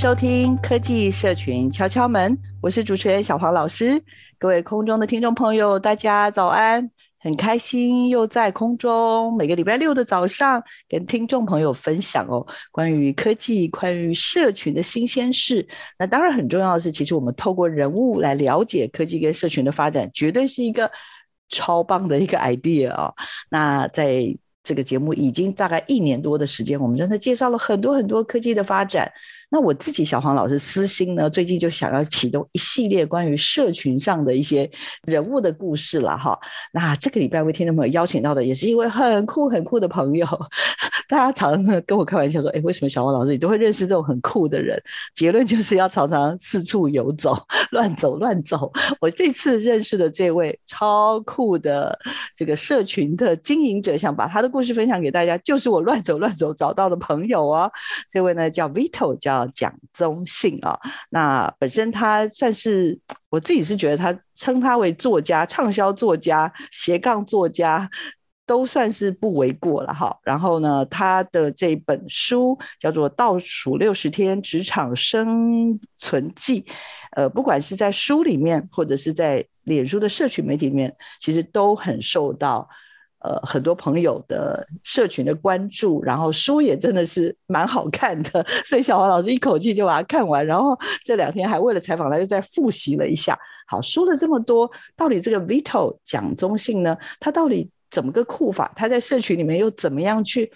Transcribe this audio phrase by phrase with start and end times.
[0.00, 4.00] 收听科技社群敲敲门，我是主持人小黄老师。
[4.38, 6.88] 各位空中的听众朋友，大家早安！
[7.18, 15.66] 很开心又在空中，每个礼拜六的早上跟听众朋友分享哦，关于科技、关于社群的新鲜事。
[15.98, 20.88] 那当然很重要的是，其实我们透过人物来了解科技跟社群的发展，绝对是一个
[21.48, 23.12] 超棒的一个 idea 哦。
[23.50, 24.24] 那在
[24.62, 29.10] 这个节目已经大概一年多的时间，我们真的介绍了很多很多科技的发展。
[29.50, 34.70] 那我自己小黄老师私心呢，最近就想要启动一系列关于社群上的一些
[35.06, 36.38] 人物的故事了哈。
[36.70, 40.26] 那这个礼拜为听众朋友邀请到的也是一位很酷很酷的朋友，
[41.08, 44.78] 大家常常跟我开玩笑说，哎，为什么小黄老师你都会认识这种很酷的人？
[45.14, 47.34] 结论就是要常常四处游走，
[47.70, 48.70] 乱走乱走。
[49.00, 51.98] 我这次认识的这位超酷的
[52.36, 57.70] 这个社群的经营者，想把他的故事分享给大家，就是我乱走乱走找到的朋友啊。
[58.10, 59.37] 这位呢叫 Vito，叫。
[59.48, 60.78] 蒋宗信啊，
[61.10, 62.98] 那本身他算是
[63.30, 67.88] 我自己是觉得他称他为作家、畅销作家、斜杠作家，
[68.46, 70.16] 都算是不为过了哈。
[70.24, 76.62] 然后呢，他的这本书叫做《倒数六十天职场生存记》，
[77.16, 82.68] 呃，不管是在书里面，或者是在脸书的社群媒体里面，其实都很受到。
[83.20, 93.36] 呃，很多朋友的社群的关注，然后书也真的是蛮好看的， 所以小黄老师一口气就把它看完，然后这两天还为了采访他又再复习了一下。
[93.66, 98.72] 好，说了这么多，到底这个 Vito 蒋中信呢，他到底怎么个酷法？
[98.76, 100.50] 他在社群里面又怎么样去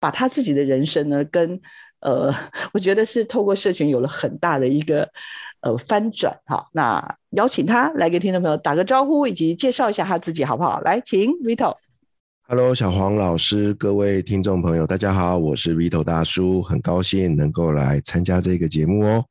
[0.00, 1.60] 把他自己的人生呢，跟
[2.00, 2.34] 呃，
[2.72, 5.08] 我觉得是透过社群有了很大的一个
[5.60, 6.36] 呃翻转。
[6.46, 10.80] 好，那邀请他来给听众朋友打个招呼，以及介绍一下他自己，好不好？
[10.80, 11.74] 来，请 Vito。
[12.52, 19.24] Hello，小黄老师，各位听众朋友，大家好，我是 Vito 大叔，很高兴能够来参加这个节目哦。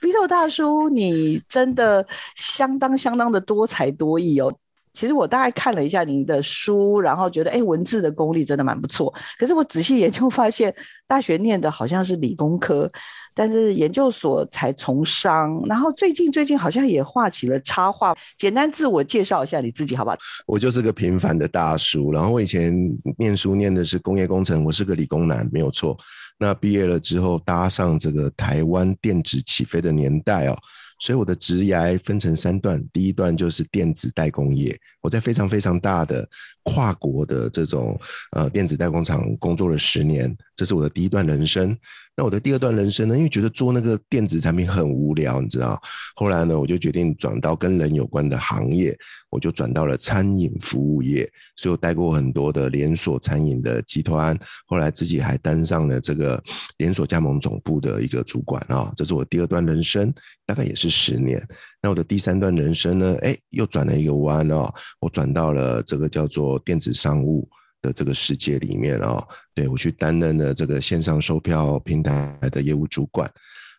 [0.00, 2.06] Vito 大叔，你真的
[2.36, 4.56] 相当相当的多才多艺哦。
[4.94, 9.12] 其实我大概看了一下您的书，然后觉得，哎，文字的功力真的蛮不错。
[9.38, 10.74] 可是我仔细研究发现，
[11.06, 12.90] 大学念的好像是理工科。
[13.36, 18.16] 但是研究所才从商，然后最近最近好像也画起了插画。
[18.38, 20.16] 简单自我介绍一下你自己好不好？
[20.46, 22.72] 我就是个平凡的大叔，然后我以前
[23.18, 25.98] 念书念的是工业工程，我是个理工男，没有错。
[26.38, 30.56] 那毕业了之后，搭上这个台湾电子起飞的年代哦。
[31.04, 36.26] 所以我的职涯分成三段，第一段就是电子代工业，我在非常非常大的
[36.62, 38.00] 跨国的这种
[38.32, 41.76] 呃电子代工厂工作了十年，这是我的第一段人生。
[42.16, 45.80] 那我的第二段人生呢，因为觉得做那个电子产品很无聊，你知道，
[46.14, 48.96] 后来呢，我就决定转到跟人有关的行业，
[49.30, 56.40] 我就转到了餐饮服务业，所以我带过很多的连锁餐饮的集团，后来自己还当上了这个
[56.76, 60.14] 连锁加盟总部的一个主管啊，这是我第二段人生，
[60.46, 61.44] 大概也是十年。
[61.82, 67.48] 那我的第三段人生呢，哎，又转了一个弯哦，我转到了这个叫做电子商务。
[67.84, 69.22] 的这个世界里面啊，
[69.54, 73.30] 对，我去担任了这个线上售票平台的业务主管，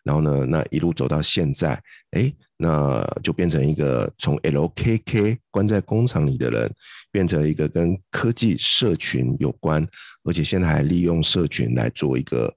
[0.04, 1.76] 然后呢，那一路走到现在，
[2.12, 6.72] 哎，那就变成一个从 LKK 关在工厂里的人，
[7.10, 9.84] 变成一个跟科技社群有关，
[10.22, 12.54] 而且现在还利用社群来做一个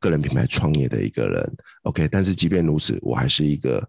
[0.00, 1.56] 个人品牌创业的一个人。
[1.82, 3.82] OK，但是即便如此，我还是一个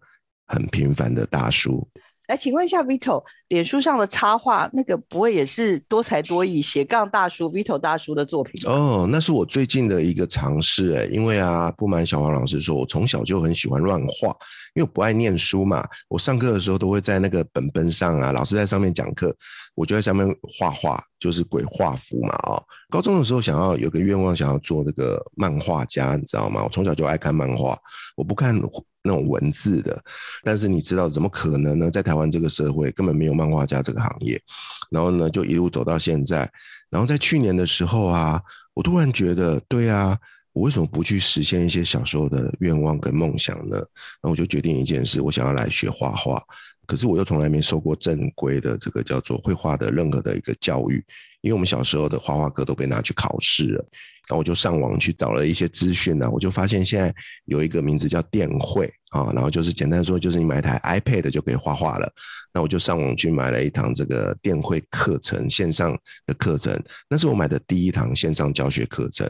[0.47, 1.87] 很平凡的大叔。
[2.27, 8.67] 来，请问一下 Vito，脸书上的插画那个不会也是多才多艺斜杠大叔 Vito 大叔的作品？
[8.67, 14.29] 哦，那是我最近的一个尝试哎，因为啊，不瞒小黄老师说，我从小就很喜欢乱画，
[14.73, 19.35] 因为我不爱念书嘛，我上课的时候都会在那个本本上啊，老师在上面讲课，
[19.75, 22.61] 我就在上面画画，就是鬼画符嘛哦。
[22.89, 26.63] 高中的时候想要有个愿望，想要做那个漫画家，你知道吗？
[26.63, 27.77] 我从小就爱看漫画，
[28.15, 28.59] 我不看。
[29.05, 30.03] 那种文字的，
[30.43, 31.91] 但是你知道怎么可能呢？
[31.91, 34.41] 在台湾这个社会根本没有漫画家这个行业，
[34.89, 36.51] 然后呢，就一路走到现在。
[36.89, 38.41] 然后在去年的时候啊，
[38.73, 40.17] 我突然觉得，对啊，
[40.53, 43.75] 我为什么不去实现一些小时候的愿望跟梦想呢？
[43.77, 46.41] 然后我就决定一件事，我想要来学画画。
[46.87, 51.03] 可是我又从来没受过正规的这个叫做绘画的任何的一个教育，
[51.45, 53.85] 因为我们小时候的画画课都被拿去考试了。
[54.27, 57.13] 然后我就上网去找了一些资讯呢，我就发现现在
[57.45, 62.11] 有一个名字叫电绘啊，然后就是简单说，就是你买台 iPad 就可以画画了。
[62.51, 65.95] 那我就上网去买了一堂这个电绘课程，线上
[66.25, 66.75] 的课程，
[67.07, 69.29] 那是我买的第一堂线上教学课程。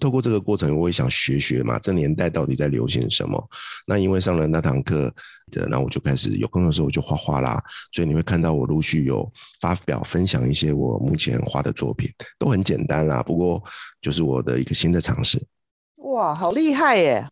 [0.00, 3.44] 透过这个过程，我也想学学嘛，这年代到底在流行什么？
[3.84, 5.12] 那因为上了那堂课
[5.50, 7.62] 的，然后我就开始有空的时候我就画画啦。
[7.92, 9.30] 所以你会看到我陆续有
[9.60, 12.08] 发表分享一些我目前画的作品，
[12.38, 13.22] 都很简单啦。
[13.22, 13.62] 不过
[14.00, 15.40] 就是我的一个新的尝试。
[15.96, 17.26] 哇，好厉害耶！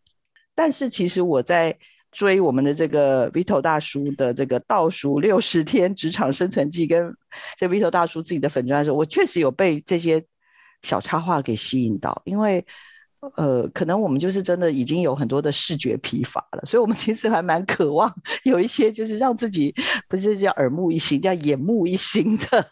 [0.54, 1.76] 但是其实我在
[2.12, 7.14] 追我们的这个 Vito 大叔的这个倒数六十天职场生存记，跟
[7.58, 10.24] 这 Vito 大叔自己的粉砖的时候，我确实有被这些。
[10.82, 12.64] 小插画给吸引到，因为
[13.36, 18.12] 呃，可能我们就是真的已经有很多的视觉疲乏了，所以我们其实还蛮渴望
[18.44, 19.74] 有一些就是让自己
[20.08, 22.66] 不是叫耳目一新，叫眼目一新的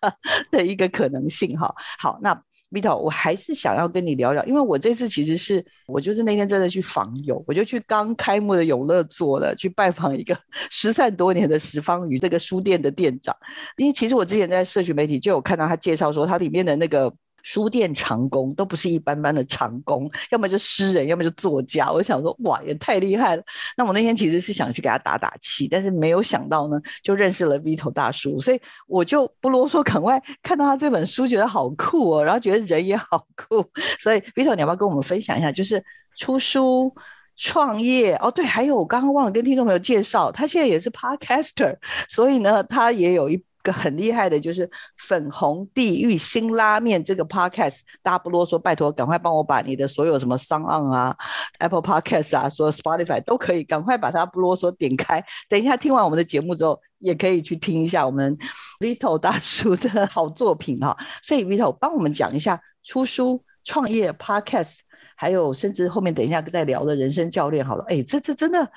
[0.50, 1.74] 的一个可能性哈。
[1.98, 10.38] 好，那 Vito，我还是想要跟你聊聊，因为我这次其实是我就是那天真的去访友，我就去刚开幕的永乐座了，去拜访一个
[10.70, 13.34] 失散多年的十方鱼这个书店的店长，
[13.76, 17.12] 因为其实我之前在社群媒体就有看到他介绍说，他里面的那个。
[17.44, 21.92] 书店长工都不是一般般的长工，要么就诗人，要么就作家。
[21.92, 23.42] 我想说，哇，也太厉害了。
[23.76, 33.62] 那我那天其实是想去给他打打气，但是没有想到呢，就认识了 Vito 大叔，所以我就不啰嗦，赶快看到他这本书，觉得好酷哦，然后觉得人也好酷。
[34.00, 35.52] 所以 Vito，你要不要跟我们分享一下？
[35.52, 35.84] 就是
[36.16, 36.90] 出书、
[37.36, 41.76] 创业哦，对，还有我刚刚忘了跟听众朋友介绍，他现在也是 Podcaster，
[42.08, 43.44] 所以呢，他也有一。
[43.64, 51.16] 个很厉害的，就是粉红地狱新拉面这个 podcast，大家不啰嗦，拜托赶快帮我把你的所有什么桑昂啊、
[51.58, 55.24] Apple Podcast 啊、说 Spotify 都可以，赶快把它不啰嗦点开。
[55.48, 58.36] 等一下听完我们的节目之后，也可以去听一下我们
[58.78, 60.96] Vito 大叔的 好作品哈。
[61.22, 64.83] 所以 Vito 帮我们讲一下出书、创业、podcast。
[65.16, 68.70] 还有，甚至后面等一下再聊的人生教练，好了，哎，这这真的，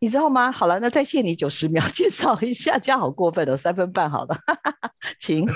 [0.00, 0.50] 你知道吗？
[0.50, 4.36] 好了，那再限你九十秒 介绍一下，这样好过分哦，三分半好了，
[5.20, 5.46] 请。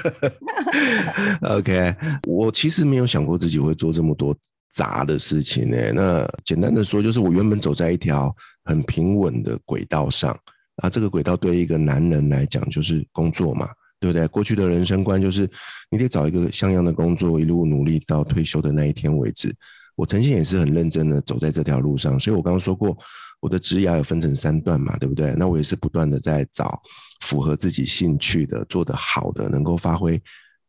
[1.43, 1.95] OK，
[2.27, 4.37] 我其实没有想过自己会做这么多
[4.71, 5.93] 杂的事情呢。
[5.93, 8.35] 那简单的说，就是我原本走在一条
[8.65, 10.37] 很平稳的轨道上
[10.77, 13.69] 啊，这个轨道对一个男人来讲就是工作嘛，
[13.99, 14.27] 对不对？
[14.29, 15.49] 过去的人生观就是
[15.91, 19.55] 你得找一个像样的工作，一路努力到退休的那一天为止。
[19.97, 22.97] 我曾经也是很认真的走在这条路上，所以我刚刚说过，
[23.41, 25.35] 我的职涯有分成三段嘛，对不对？
[25.39, 26.79] 那我也是不断的在找
[27.23, 30.23] 符合自己兴趣的、做得好的、能够发挥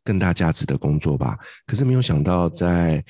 [0.04, 1.38] 更大价值的工作吧。
[1.66, 3.04] 可是没有想到，在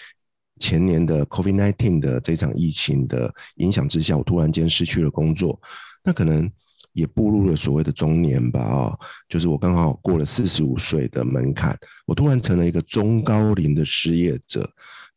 [0.60, 5.62] 前年的 COVID-19 的这场疫情的影响之下，我突然间失去了工作，
[6.04, 6.52] 那可能
[6.94, 8.60] 也步入了所谓的中年吧。
[8.60, 9.00] 哦，
[9.30, 11.78] 就是我刚好过了四十五岁的门槛，
[12.08, 14.68] 我突然成了一个中高龄的失业者。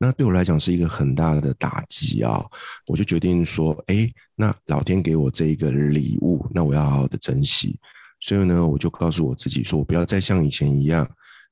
[0.02, 2.42] 那对我来讲是一个很大的打击啊！
[2.87, 7.78] 我就决定说，哎，那老天给我这一个礼物，那我要好好的珍惜。
[8.19, 11.07] 所以呢，我就告诉我自己说，我不要再像以前一样，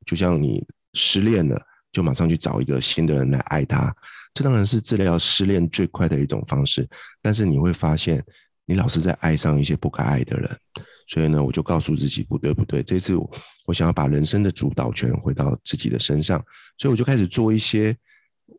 [0.06, 1.60] 就像你失恋了，
[1.92, 3.94] 就马上去找一个新的人来爱他。
[4.32, 6.88] 这当然是治疗失恋最快的一种方式，
[7.20, 8.24] 但是你会发现，
[8.64, 10.50] 你老是在爱上一些不该爱的人。
[11.06, 13.30] 所以呢，我就告诉自己，不对不对，这次我
[13.66, 16.42] 我想要把人生的主导权回到自己的身上，
[16.78, 17.94] 所以我就开始做一些。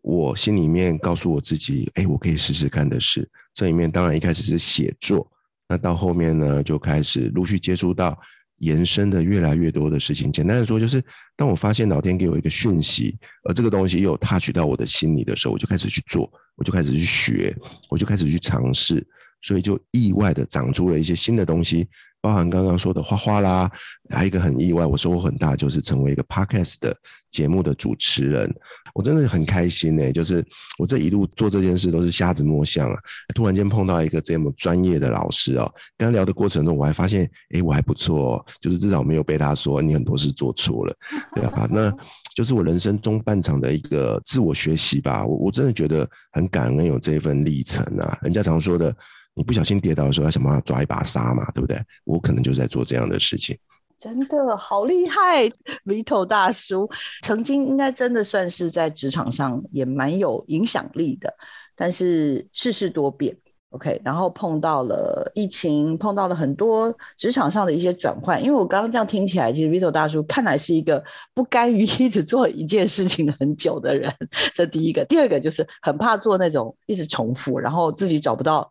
[0.01, 3.29] 我心里面告诉我自己，哎，我可以试试看的事。
[3.53, 5.29] 这里面当然一开始是写作，
[5.67, 8.17] 那到后面呢，就开始陆续接触到
[8.57, 10.31] 延伸的越来越多的事情。
[10.31, 11.03] 简单的说，就是
[11.35, 17.55] 当我发现老天给我一个讯息，而这个东西又有 touch 到我的心里的时候，我就开始去做，我就开始去学，
[17.89, 19.05] 我就开始去尝试，
[19.41, 21.87] 所以就意外的长出了一些新的东西，
[22.21, 23.71] 包含刚刚说的花花啦，
[24.09, 26.95] 还有一个很意外，我收获很大，就是成为一个 podcast 的
[27.31, 28.53] 节目的主持人，
[28.93, 30.45] 我真的很开心呢、就是
[30.77, 32.97] 我这一路做这件事都是瞎子摸象啊，
[33.33, 37.21] 突然间碰到一个这么专业的老师哦，跟他聊的过程中，我还发现，
[37.51, 40.93] 诶、欸，我还不错，就是至少没有被他说你很多事做错了，
[41.35, 41.89] 对啊，那
[42.35, 45.25] 就是我人生中半场的一个自我学习吧。
[45.25, 48.17] 我我真的觉得很感恩有这一份历程啊。
[48.21, 48.93] 人家常说的。
[49.35, 51.79] 你不小心跌倒的时候，要想办法抓一把沙嘛，对不对？
[52.03, 53.57] 我可能就在做这样的事情。
[53.97, 55.43] 真的好厉害
[55.85, 56.89] ，Vito 大叔
[57.21, 61.33] 曾经应该真的算是在职场上也蛮有影响力的，
[61.75, 63.35] 但是世事多变
[63.71, 68.41] ，OK，然后碰到了疫情，碰到了很多职场上的一些转换。
[68.41, 74.09] 因为我刚刚这样听起来，其实 Vito 大叔看来是一个不甘于一直做一件事情很久的人，
[74.55, 75.03] 这第一个。
[75.03, 78.69] 第二个就是很怕做那种一直重复，然后自己找不到。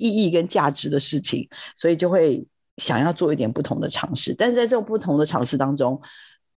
[0.00, 2.44] 意义跟价值的事情，所以就会
[2.78, 4.34] 想要做一点不同的尝试。
[4.34, 6.00] 但是在这种不同的尝试当中，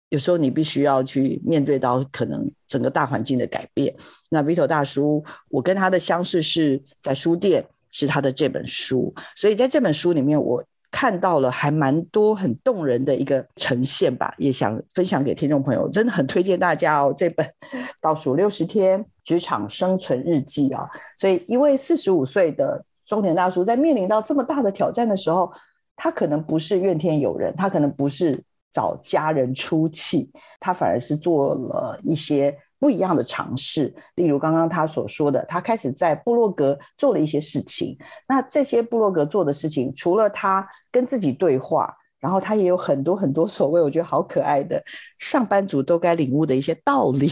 [0.08, 3.94] 有时候你必须要去面对到可能整个大环境的改变。
[4.30, 9.12] 那 Vito 大叔，我跟他的相识是在书店，是他的这本书。
[9.34, 15.88] 所以在这本书里面，我看到了还蛮多很动人的一个呈现吧，也想分享给听众朋友。
[15.88, 17.46] 真的很推荐大家哦，这本
[17.98, 20.86] 《倒数六十天职场生存日记》啊。
[21.16, 25.52] 所以一位四十五岁的中年大叔在面临到这么大的挑战的时候，
[25.94, 28.42] 他可能不是怨天尤人，他可能不是
[28.72, 33.94] 找家人出气，他反而是做了一些不一样的尝试。
[34.14, 37.94] 例如刚刚他所说的，他开始在部落格做了一些事情。
[38.26, 44.82] 那这些部落格做的事情，除了他跟自己对话，然后他也有很多很多所谓我觉得好可爱的
[45.18, 47.28] 上班族都该领悟的一些道理。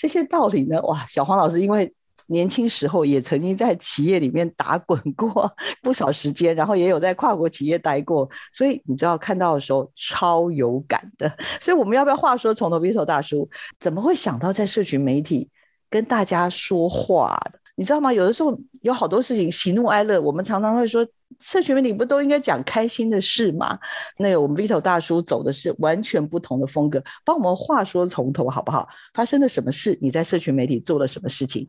[0.00, 1.94] 这些道理呢，哇，小黄老师因为。
[2.28, 5.50] 年轻时候也曾经在企业里面打滚过
[5.82, 11.30] 不少时间，然后也有在跨国企业待过，所以你知道看到的时候超有感的。
[11.60, 13.48] 所以我们要不要话说从头，Vito 大叔
[13.80, 15.48] 怎么会想到在社群媒体
[15.90, 17.38] 跟大家说话？
[17.74, 18.12] 你知道吗？
[18.12, 21.04] 有的时候有好多事情喜怒哀乐，我们常常会说
[21.40, 23.76] 社群媒体不都应该讲开心的事吗？
[24.18, 28.86] 那个我们 Vito 大叔走的是完全不同的风格，帮我们话说从头好不好？
[29.14, 29.98] 发生了什么事？
[30.02, 31.66] 你在社群媒体做了什么事情？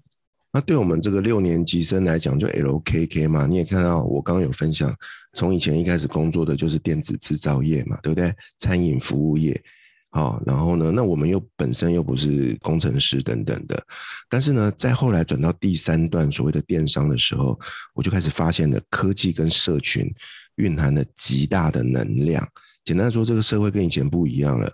[0.56, 4.96] 那对我们这个六年级生来讲，就 LKK 嘛，你也看到我刚刚有分享，
[5.34, 8.32] 从以前一开始工作的就是电子制造业嘛，对不对？
[8.60, 9.60] 餐饮服务业，
[10.12, 13.84] 好，然后呢，那我们又本身又不是工程师等等的，
[14.30, 17.60] 但是呢，在后来转到第三段所谓的电商的时候，
[17.96, 20.08] 我就开始发现了科技跟社群
[20.58, 22.48] 蕴含了极大的能量。
[22.86, 24.72] 简单说，这个社会跟以前不一样了。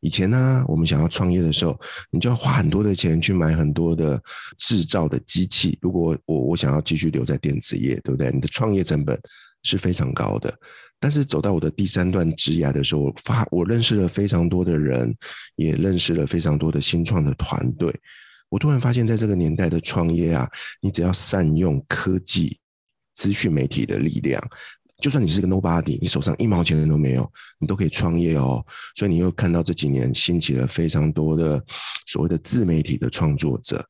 [0.00, 1.78] 以前呢，我们想要创业的时候，
[2.10, 4.20] 你就要花很多的钱去买很多的
[4.58, 5.78] 制造的机器。
[5.80, 8.30] 如果我我想要继续留在电子业，对不对？
[8.32, 9.18] 你的创业成本
[9.62, 10.52] 是非常高的。
[11.00, 15.14] 但是走到我的第三段职涯的时候，我发我认识了非常多的人，
[15.54, 17.94] 也认识了非常多的新创的团队。
[18.48, 22.58] 我突然发现，在这个年代的创业啊，你只要善用科技、
[23.14, 24.42] 资讯媒体的力量。
[25.00, 28.64] 就算你是个 nobody，你手上一毛钱都没有，你都可以创业哦。
[28.96, 31.62] 所以你又看到这几年兴起了非常多的
[32.06, 33.84] 所谓的自媒体的创作者。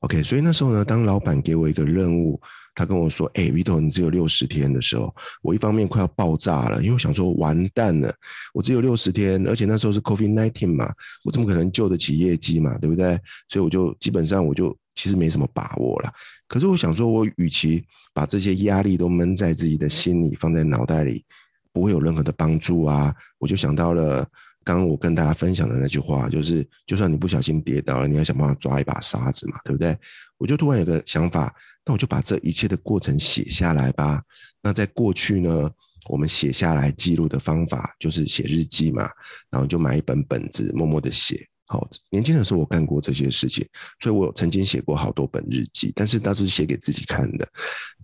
[0.00, 2.40] OK，所以那时候呢，当老板给我一个任务，
[2.74, 8.14] 他跟我说：“哎，Vito，你只有六十天的时候，我一方面快要爆炸了，因为我想说完蛋了，
[8.52, 10.92] 我只有六十天，而且那时候是 COVID-19 嘛，
[11.24, 13.18] 我怎么可能救得起业绩嘛，对不对？
[13.48, 16.12] 所以我就基本上我就其实没什么把握了。
[16.48, 17.84] 可是我想说，我与其
[18.14, 21.24] 把这些压力都闷在自己的心里，放在脑袋里，
[21.72, 23.14] 不会有任何的帮助啊！
[23.38, 24.24] 我就想到了
[24.64, 29.96] 刚刚我跟大家分享的那句话，就是就算你不小心跌倒了，你要想办法抓一把沙子嘛，对不对？
[30.38, 34.22] 我就突然有个想法，那我就把这一切的过程写下来吧。
[34.62, 35.70] 那在过去呢，
[36.08, 39.08] 我们写下来记录的方法就是写日记嘛，
[39.50, 41.46] 然后就买一本本子，默默的写。
[41.68, 43.66] 好，年轻的时候我干过这些事情，
[44.00, 47.48] 所以我曾经写过好多本日记，但是都是写给自己看的。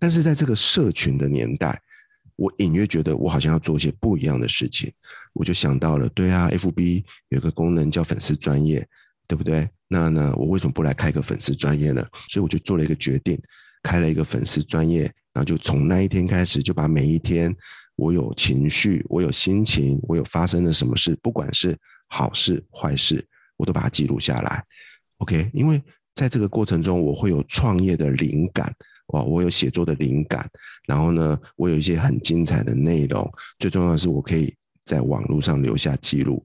[0.01, 1.81] 但是在这个社群的年代，
[2.35, 4.93] 我隐约觉得我好像要做一些不一样的事情，
[5.33, 8.85] 我就想到了，对啊，FB 有个功能叫粉丝专业，
[9.29, 9.69] 对不对？
[9.87, 12.05] 那呢，我为什么不来开个粉丝专业呢？
[12.31, 13.41] 所以我就做了一个决定，
[13.85, 15.03] 开了一个粉丝专业，
[15.33, 17.55] 然后就从那一天开始，就把每一天
[17.95, 21.79] 我有情绪、我有心情、我有发生了什么事，不管是
[22.09, 23.25] 好事坏事。
[23.63, 24.61] 我都把它记录下来
[25.19, 25.81] ，OK，因为
[26.17, 28.75] 在这个过程中，我会有创业的灵感，
[29.13, 30.51] 哇，我有写作的灵感，
[30.85, 34.53] 然后呢，我有一些很精彩的内容，最重要的是我可以
[34.85, 36.45] 在网络上留下记录。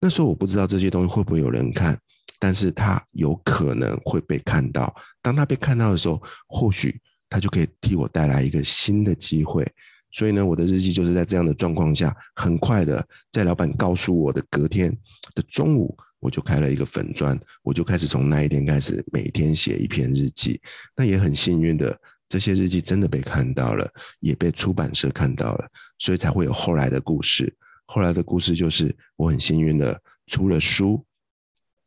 [0.00, 2.00] 那时候我不知道这些东西会不会有人看，
[2.38, 4.96] 但是它有可能会被看到。
[5.20, 9.70] 当它被看到的时候，或许它就可以替我带来一个新的机会。
[10.10, 14.90] 所以呢，我的日记就是在这样的状况下，很快的，在老板告诉我的隔天
[15.34, 20.60] 的中午，我就开了一个粉钻，我就开始从那一天开始每天写一篇日记。
[20.94, 21.98] 那也很幸运的，
[22.28, 27.52] 这些日记真的被看到了，也被出版社看到了，所以才会有后来的故事。
[27.86, 31.04] 后来的故事就是我很幸运的出了书，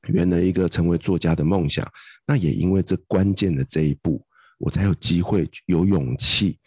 [0.08, 1.88] 圆了一个成为作家的梦想。
[2.26, 4.26] 那也因为这关键的这一步，
[4.58, 6.58] 我才有机会有勇气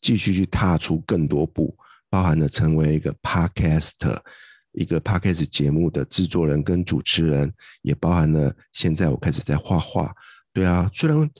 [0.00, 1.74] 继续去踏出更多步，
[2.10, 4.18] 包含了成为一个 podcaster，
[4.72, 7.52] 一个 podcast 节目的制作人跟主持人，
[7.82, 10.14] 也包含了现在我开始在画画。
[10.52, 11.30] 对啊，虽然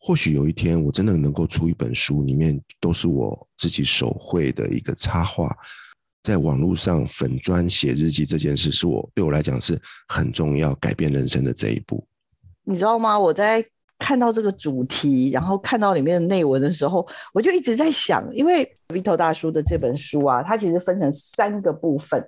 [0.00, 5.56] 或许有一天我真的能够出一本书，里面都是我自己手绘的一个插画。
[6.22, 12.06] 在网络上粉砖写日记这件事，是我对我来讲是很重要，改变人生的这一步。
[12.64, 13.18] 你知道吗？
[13.18, 13.64] 我在
[13.98, 22.22] 看到这个主题，然后看到里面的内文的时候，我就一直在想，因为 Vito 大叔的这本书啊，它其实分成三个部分。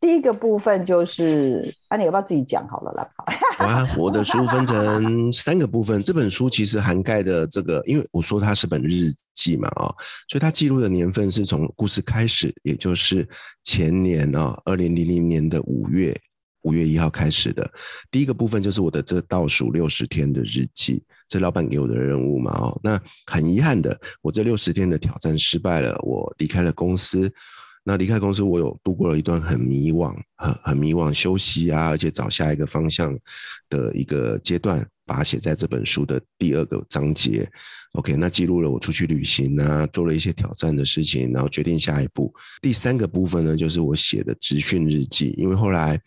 [0.00, 3.10] 第一个部分就是，啊，你要不要自己讲好了啦？
[3.58, 6.02] 啊，我的书分成三个部分。
[6.02, 9.92] 这本书其实涵盖的这个，因为我说它是本日记嘛，啊，
[10.28, 13.28] 所以它记录的年份是从故事开始，也就是
[13.62, 16.18] 前年啊，二零零零年的五月
[16.62, 17.70] 五月一号开始的。
[18.10, 27.30] 第一个部分就是我的这倒数六十天的日记，这老板给我的任务嘛，哦，那很遗憾的，我这六十天的挑战失败了，我离开了公司。
[27.82, 33.18] 那离开公司，我有度过了一段很迷惘、很很迷惘、休息啊，而且找下一个方向
[33.70, 37.50] 的一个阶段，把它写在这本书的第二个章节。
[37.92, 42.32] OK，那记录了我出去旅行啊，做了一些挑战的事情，然后决定下一步。
[42.60, 45.98] 第三个部分呢，就是我写的职训日记，因为后来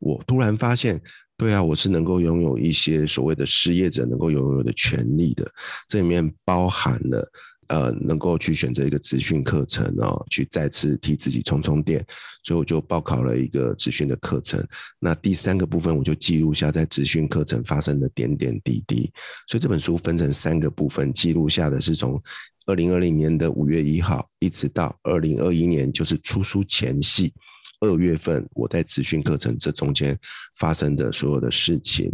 [0.00, 1.00] 我突然发现，
[1.38, 5.48] 对啊，我是能够拥有一些所谓的失业者能够拥有的权利的，
[5.88, 7.26] 这里面包含了。
[7.70, 12.04] 呃，能够去选择一个职训课程哦，去再次替自己充充电，
[12.42, 14.60] 所以我就报考了一个职训的课程。
[14.98, 19.08] 那第三个部分，我就记录下在职训课程发生的点点滴滴。
[19.46, 22.20] 所以这本书分成三个部分，记录下的是从
[22.66, 27.32] 二零二零年的五月一号，一直到二零二一年，就是出书前夕。
[27.80, 30.18] 二月份我在职训课程这中间
[30.56, 32.06] 发生的所有的事情，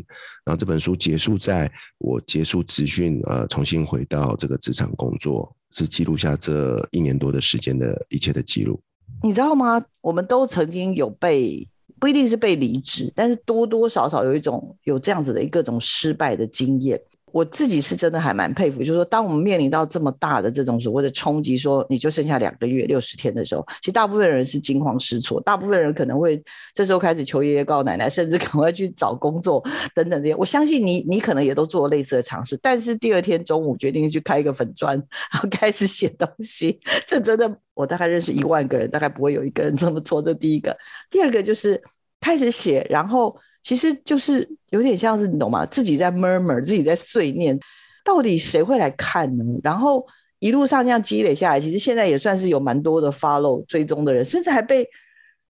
[0.44, 8.80] 然后这本书结束在我结束职训，呃，重新回到这个职场工作，是记录下这一年多的时间的一切的记录。
[9.22, 9.84] 你知道吗？
[10.00, 11.68] 我们都曾经有被，
[11.98, 17.00] 不一定是被离职，但是多多少少有一种有这样子的一个种失败的经验。
[17.36, 29.62] 我自己是真的还蛮佩服，就是说，当我们面临到这么大的这种所谓的冲击，说你就剩下两个月六十天的时候，其实大部分人是惊慌失措，大部分人可能会这时候开始求爷爷告奶奶，甚至赶快去找工作
[29.94, 30.34] 等等这些。
[30.34, 34.96] 我相信你，你可能也都做类似的尝试，但是第二天中午决定去开一个粉砖，
[35.30, 40.22] 然后开始写东西，这真的，我大概认识一万个人，大概不会有一个人这么做。
[40.22, 40.74] 这第一个，
[41.10, 41.78] 第二个就是
[42.18, 43.36] 开始写，然后。
[43.66, 45.66] 其实就是有点像是你懂吗？
[45.66, 47.58] 自己在 murmur，自己在碎念，
[48.04, 49.44] 到底谁会来看呢？
[49.60, 50.06] 然后
[50.38, 54.88] 一路上这样积累下来，其实现在也算是有蛮多的 follow 追踪的人，甚至还被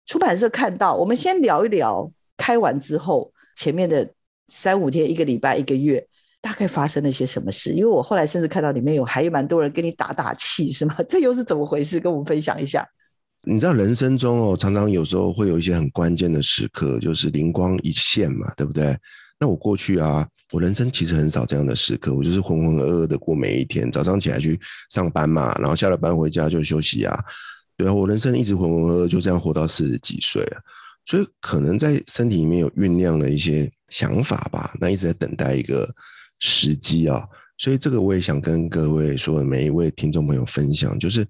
[0.06, 0.96] 出版社看到。
[0.96, 4.10] 我们先聊一聊开完之后前面的
[4.48, 6.08] 三五天、一个礼拜、一个月，
[6.40, 7.72] 大概发生了些什么事？
[7.72, 10.96] 因为我后来甚至看到里面有还有蛮多人给你打打气，是吗？
[11.10, 12.00] 这又是怎么回事？
[12.00, 12.88] 跟我们分享一下。
[13.50, 18.94] 你知道人生中哦，常常有时候会有一些很关键的时刻，就是灵光一现嘛，对不对？
[19.40, 27.18] 那我过去啊，我人生其实很少这样的时刻，我就是浑浑噩噩的过每一天，早上起来去上班嘛，然后下了班回家就休息啊，
[27.78, 30.62] 对啊，我人生一直浑浑噩噩，就这样活到四十几岁了，
[31.06, 35.90] 所以可能在身体里面有酝酿了一些想法吧，那一直在等待一个
[36.40, 37.24] 时机啊，
[37.58, 41.26] 所以这个我也想跟各位说，每一位听众朋友分享，就是。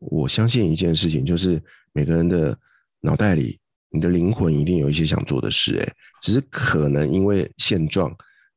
[0.00, 2.56] 我相信一件事情，就是每个人的
[3.00, 3.58] 脑袋里，
[3.90, 8.14] 你的灵魂一定有一些想做的事，哎，只是可能因为现状，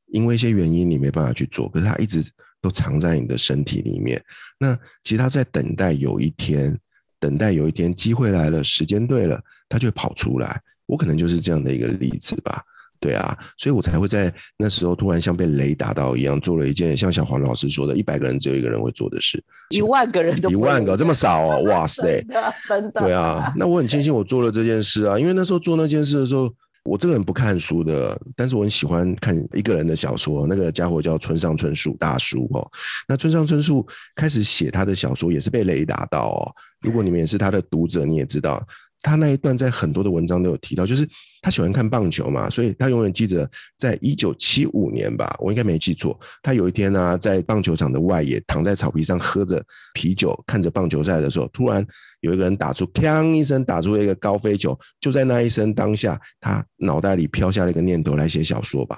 [0.07, 2.23] 因为一些原因，你没办法去做，可是它一直
[2.61, 4.19] 都藏在你的身体里面。
[4.57, 6.79] 那其实它在等待有一天，
[7.19, 10.61] 等待有一天机会来了，时间对了，它就会跑出来。
[10.85, 12.63] 我可能就是这样的一个例子吧。
[13.03, 23.01] 对啊，所以我才会在那时候突然像被雷打到一样，做了一件像小黄老师说的，一百个人只有一个人会做的事，一万个人都一万个这么少哦， 哇塞，真的真的。
[23.01, 26.49] 对啊，那我很庆幸我做了这件事啊，因为那时候做那件事的时候，
[26.85, 32.65] 我这个人不看书的，但是我很喜欢看一个人的小说，那个家伙叫村上春树大叔哦。
[33.05, 33.85] 那村上春树
[34.15, 36.55] 开始写他的小说也是被雷打到哦。
[36.79, 38.65] 如果你们也是他的读者，你也知道。
[39.03, 41.05] 他那一段在很多的文章都有提到，就是
[41.41, 49.61] 他喜欢看棒球嘛，所以他永远记得，在一九七五年吧，我应该没记错，他有一天呢、在棒球场的外野，躺在草皮上喝着
[49.93, 51.85] 啤酒，看着棒球赛的时候，突然
[52.21, 58.97] 有一个人打出“锵”一声，打出一个高飞球，就在那一声当下，他脑袋里飘下了一个念头，来写小说吧，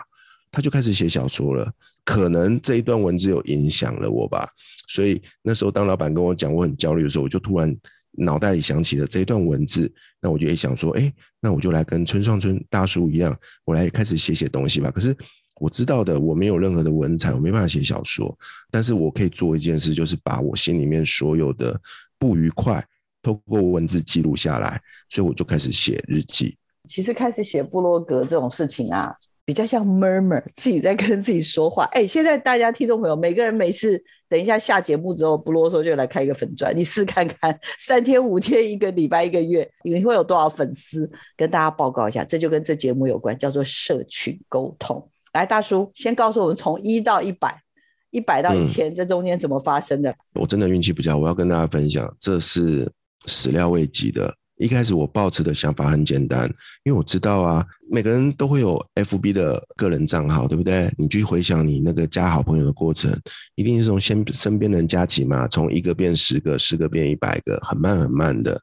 [0.51, 1.71] 他就开始写小说了。
[2.03, 4.47] 可能这一段文字有影响了我吧，
[4.87, 7.75] 所以那时候当老板跟我讲我很焦虑的时候，我就突然。
[8.17, 14.89] 脑袋里想起了这一段文字，那我就也想说，哎，那我就来跟村上春大叔一样，我来开始写写东西吧。
[14.91, 15.15] 可是
[15.59, 18.37] 我知道的，我没有任何的文采，我没办法写小说，
[18.71, 21.79] 但是我可以做一件事，就是把我心里面所有的
[22.17, 22.83] 不愉快，
[23.21, 26.57] 透过文字记录下来，所以我就开始写日记。
[26.87, 29.15] 其实开始写部落格这种事情啊。
[29.45, 31.83] 比较像 murmur， 自己在跟自己说话。
[31.91, 41.09] 哎，现在大家听众朋友，每个人每次，等一下下节目之后不啰嗦就来开一个粉钻，你试看看，三天五天一个礼拜一个月，你会有多少粉丝？
[41.37, 45.07] 跟大家报告一下，这就跟这节目有关，叫做社群沟通。
[45.33, 47.61] 来，大叔先告诉我们，从一到一百，
[48.09, 50.15] 一百到一千，这中间怎么发生的？
[50.33, 52.91] 我真的运气不佳，我要跟大家分享，这是
[53.27, 54.33] 始料未及的。
[54.57, 56.45] 一开始我抱持的想法很简单，
[56.83, 60.89] 因为我知道啊，每个人都会有 FB 的个人账号，对不对？
[60.97, 63.13] 你去回想你那个加好朋友的过程，
[63.55, 68.59] 一定是从先身边人加起嘛，从一个变十个，十个变一百个，很慢很慢的。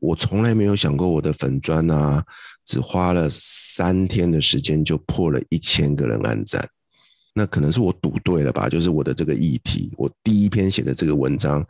[0.00, 2.24] 我从来没有想过我的粉专啊，
[2.64, 6.66] 只花了三天的时间就破了一千个人按赞，
[7.34, 8.70] 那可能是我赌对了吧？
[8.70, 11.62] 就是我的这个议题，我第一篇写的这个文章。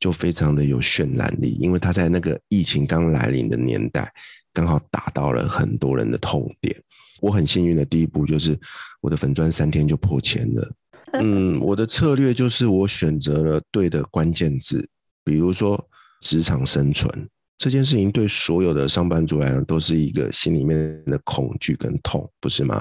[0.00, 4.10] 就非常的有渲染力，因为他在那个疫情刚来临的年代，
[4.52, 6.74] 刚好打到了很多人的痛点。
[7.20, 8.58] 我很幸运的第一步就是
[9.02, 10.72] 我的粉砖三天就破千了。
[11.20, 14.88] 嗯，我的策略就是我选择了对的关键字，
[15.22, 15.88] 比如说
[16.22, 22.76] 职场生存这件事情，对所有的上班族来讲都是一个心里面的恐惧跟痛，不是吗？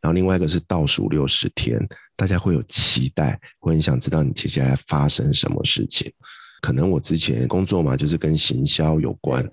[0.00, 1.78] 然后另外一个是倒数六十天，
[2.16, 6.10] 大家会有期待，会很想知道你接下来发生什么事情。
[6.66, 9.48] 可能我之前工作嘛，就是跟行销有关，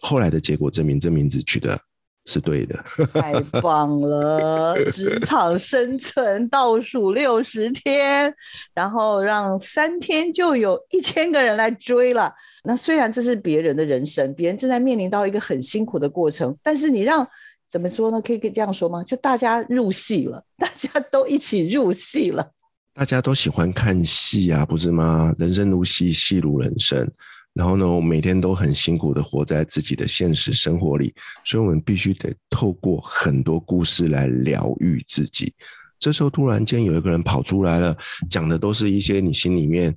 [0.00, 1.78] 后来的结果证明这名字取得
[2.24, 2.82] 是对的。
[3.12, 4.74] 太棒了！
[4.90, 8.34] 职场生存倒数六十天，
[8.72, 12.32] 然后让三天就有一千个人来追了。
[12.64, 17.28] 那虽然这是别人的人生，别人正在面临到一个很辛苦的过程，但是你让
[17.68, 18.18] 怎么说呢？
[18.22, 19.04] 可以可以这样说吗？
[19.04, 22.52] 就大家入戏了，大家都一起入戏了。
[22.96, 25.30] 大家都喜欢看戏啊，不是吗？
[25.38, 27.06] 人生如戏，戏如人生。
[27.52, 35.52] 然后呢，我每天都很辛苦的活在自己的现实生活里，所以我们必须得透过很多故事来疗愈自己。
[35.98, 37.94] 这时候突然间有一个人跑出来了，
[38.30, 39.94] 讲的都是一些你心里面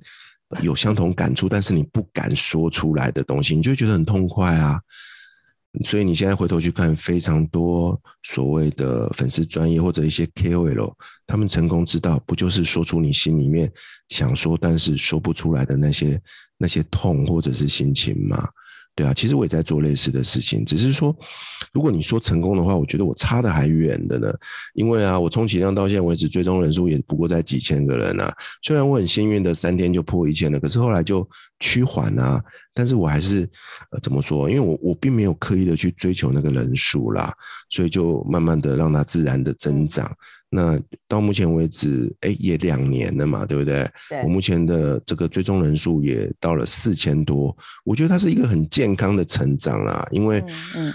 [0.60, 4.78] 有相同感触，但是你不敢说出来的东西，你就觉得很痛快啊。
[5.84, 10.92] 所以你现在回头去看，非常多所谓的粉丝专业或者一些 KOL，
[11.26, 13.70] 他们成功之道，不就是说出你心里面
[14.08, 16.20] 想说但是说不出来的那些
[16.58, 18.48] 那些痛或者是心情吗？
[18.96, 21.16] 对啊，其实我也在做类似的事情，只是说，
[21.72, 24.28] 如果你说成功的话，我觉得我差的还远的呢。
[24.74, 28.34] 因为啊，我充其量到现在为止，最终人数也不过在几千个人啊。
[28.62, 31.26] 虽然我很幸运的三天就破一千了，可是后来就
[31.60, 32.42] 趋缓啊。
[32.72, 33.48] 但是我还是
[33.90, 34.48] 呃怎么说？
[34.48, 37.32] 因为我我并没有刻意的去追求那个人数啦，
[37.68, 40.10] 所以就慢慢的让它自然的增长。
[40.52, 43.88] 那到目前为止，哎，也两年了嘛，对不对？
[44.08, 44.22] 对。
[44.22, 50.06] 我目前的这个追踪人数也到了四千多，我觉得它是一个很健康的成长啦。
[50.10, 50.42] 因为，
[50.74, 50.92] 嗯，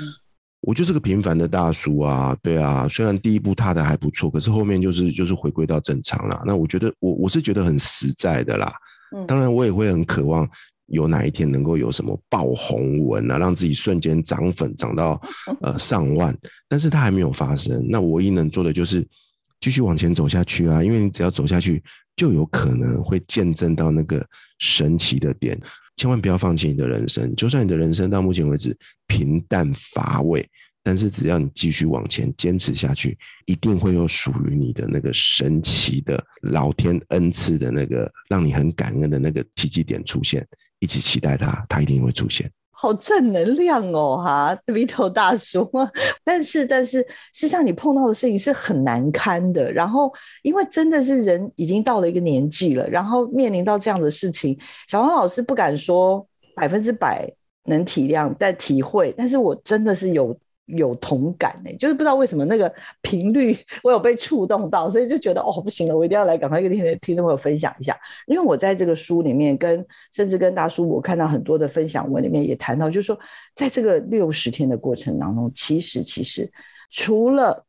[0.61, 2.87] 我就是个平凡的大叔啊，对啊。
[2.89, 6.41] 虽然第一步踏的还不错，可是后面就是就是回归到正常了。
[6.45, 8.73] 那我觉得我我是觉得很实在的啦。
[9.13, 9.27] 嗯。
[9.27, 10.49] 当然，我也会很渴望
[10.87, 15.21] 有哪一天能够有什么爆红文啊，让自己瞬间涨粉涨到
[15.61, 16.33] 呃上万，
[16.69, 17.85] 但是它还没有发生。
[17.89, 19.05] 那我唯一能做的就是。
[19.61, 20.83] 继续往前走下去啊！
[20.83, 21.81] 因为你只要走下去，
[22.15, 24.23] 就有可能会见证到那个
[24.59, 25.59] 神奇的点。
[25.95, 30.45] 千万不要放弃你的人生，就算你的人生到目前为止平淡乏味，
[30.85, 33.17] 但是只要你继续往前坚持下去，
[33.47, 40.47] 一定会有属于你的那个神奇的老天恩赐的那个让你很感恩的那个奇迹点出现。
[40.77, 42.47] 一起期待它，它一定会出现。
[42.69, 45.67] 好正能量哦，哈，Vito 大叔。
[46.23, 46.99] 但是，但是，
[47.33, 49.71] 实际上你碰到的事情是很难堪的。
[49.71, 54.55] 然后，因为真的是人已经到了一个年纪了，然后面临到这样的事情，
[54.87, 56.23] 小黄老师不敢说
[56.55, 57.27] 百分之百
[57.63, 59.11] 能体谅，但体会。
[59.17, 67.95] 但是我真的是有有同感呢，就是不知道为什么那个频率我有被触动到，所以就觉得哦不行了，我一定要来赶快跟听听众朋友分享一下。
[68.25, 73.17] 因为我在这个书里面跟甚至跟大叔我看到很多的分享文里面也谈到，就是说
[73.55, 76.51] 在这个六十天的过程当中，其实其实
[76.89, 77.63] 除了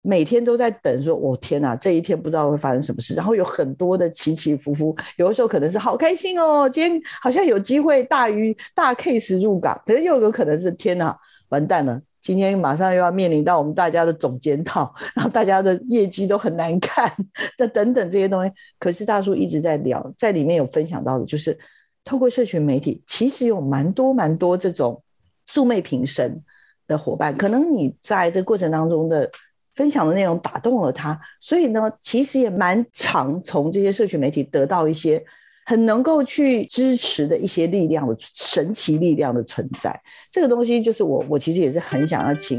[0.00, 11.14] 每天都在等说，我、哦、天哪，这一天不知道会发生什么事，然后有很多的起起伏伏，有的时候可能是好开心哦，今天好像有机会大鱼大 case 入港，可是又有可能是天哪，
[11.50, 12.00] 完蛋了。
[12.28, 17.10] 今天马上又要面临到我们大家的总检讨， 然后大家的业绩都很难看，
[17.58, 18.52] 那等等这些东西。
[18.78, 21.58] 可是大叔一直在聊，在里面有分享到的，就是
[22.04, 25.02] 透过社群媒体，其实有蛮多蛮多这种
[25.46, 26.38] 素昧平生
[26.86, 29.30] 的伙伴，可能你在这过程当中的
[29.74, 35.24] 分享的内容打动了他，所以呢，其实也蛮常从这些社群媒体得到一些。
[35.68, 40.00] 很能够去支持的一些力量的神奇力量的存在，
[40.30, 42.58] 这个东西就是我，我其实也是很想要请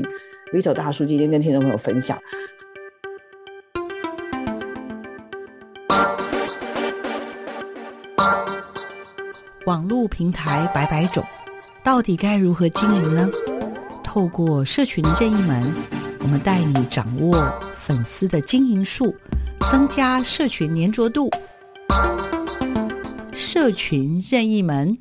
[0.54, 2.20] Vito 大叔今天跟听众朋友分享。
[9.66, 11.24] 网络平台百百种，
[11.84, 13.28] 到底该如何经营呢？
[14.04, 15.74] 透过社群任意门，
[16.20, 19.16] 我们带你掌握粉丝的经营术，
[19.72, 21.28] 增加社群粘着度。
[23.40, 24.98] 社群任意门。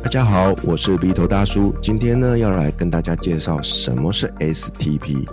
[0.00, 1.74] 大家好，我是 Vito 大叔。
[1.82, 5.24] 今天呢，要来跟大家介绍什么是 STP。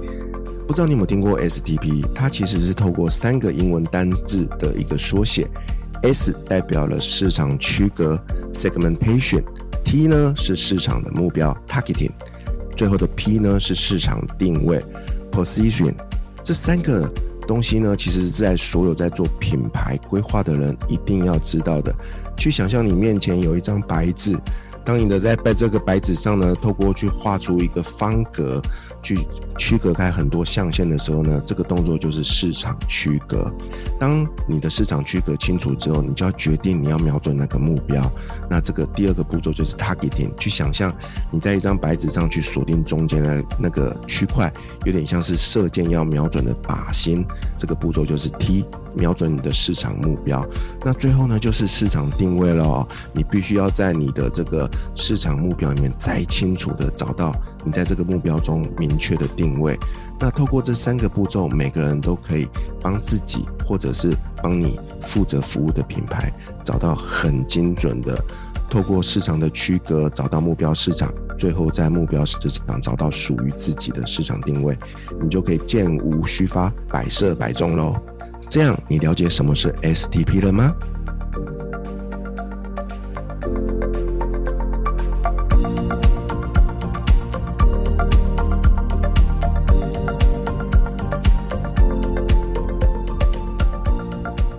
[0.68, 2.04] 不知道你有没有听过 STP？
[2.16, 5.48] 它其实是透过三个英文单字的一个缩写。
[6.02, 8.20] S 代表了市场区隔
[8.52, 12.10] （segmentation），T 呢是市场的目标 （targeting）。
[12.76, 14.84] 最后的 P 呢是市场定位
[15.32, 15.94] ，position，
[16.44, 17.10] 这三个
[17.48, 21.94] 东西呢，其实是在所有在做品牌规划的人一定要知道的。
[22.38, 24.38] 去想象你面前有一张白纸，
[24.84, 28.62] 当你的在在这个白纸上呢，透过去画出一个方格。
[29.04, 33.52] 去区隔开很多象限的时候呢，这个动作就是市场区隔。
[34.00, 38.10] 当你的市场区隔清楚之后，你就要决定你要瞄准那个目标。
[38.50, 40.92] 那这个第二个步骤就是 targeting，去想象
[41.32, 44.52] 你在一张白纸上去锁定中间的那个区块，
[44.86, 47.26] 有点像是射箭要瞄准的靶心。
[47.58, 50.46] 这个步骤就是 T，瞄准你的市场目标。
[50.84, 52.88] 那最后呢，就是市场定位了哦。
[53.14, 57.34] 你必须要在你的这个市场目标里面再清楚的找到。
[57.66, 59.78] 你在这个目标中明确的定位，
[60.20, 62.48] 那透过这三个步骤，每个人都可以
[62.82, 66.32] 帮自己，或者是帮你负责服务的品牌，
[66.64, 68.18] 找到很精准的，
[68.70, 74.78] 透过市场的区隔，找到目标市场，最后在目标市场找到属于自己的市场定位，
[75.22, 77.96] 你就可以箭无虚发，百射百中喽。
[78.50, 80.74] 这样，你了解什么是 STP 了吗？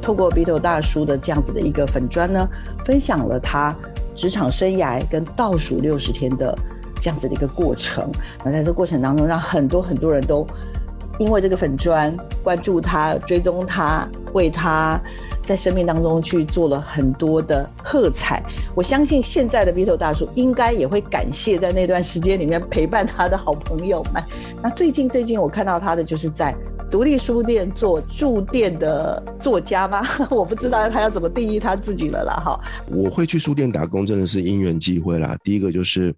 [0.05, 2.47] 透过 Vito 大叔的这样子的一个粉砖呢，
[2.85, 3.75] 分享了他
[4.15, 6.55] 职场生涯跟倒数六十天的
[7.01, 8.13] 这样子的一个过程。
[8.45, 10.47] 那在这过程当中，让很多很多人都
[11.19, 15.01] 因为这个粉砖关注他、追踪他，为他
[15.43, 18.43] 在生命当中去做了很多的喝彩。
[18.75, 24.23] 我相信现在的 Vito 大叔应该也会感谢在那段时间里面陪伴他的好朋友们。
[24.63, 26.55] 那最近最近我看到他的就是在。
[26.95, 30.01] 独立书店做驻店的作家吗？
[30.31, 32.35] 我不知道他要怎么定义他自己了啦。
[32.35, 35.37] 哈，我会去书店打工，真的是因缘际会啦。
[35.43, 36.15] 第一个就是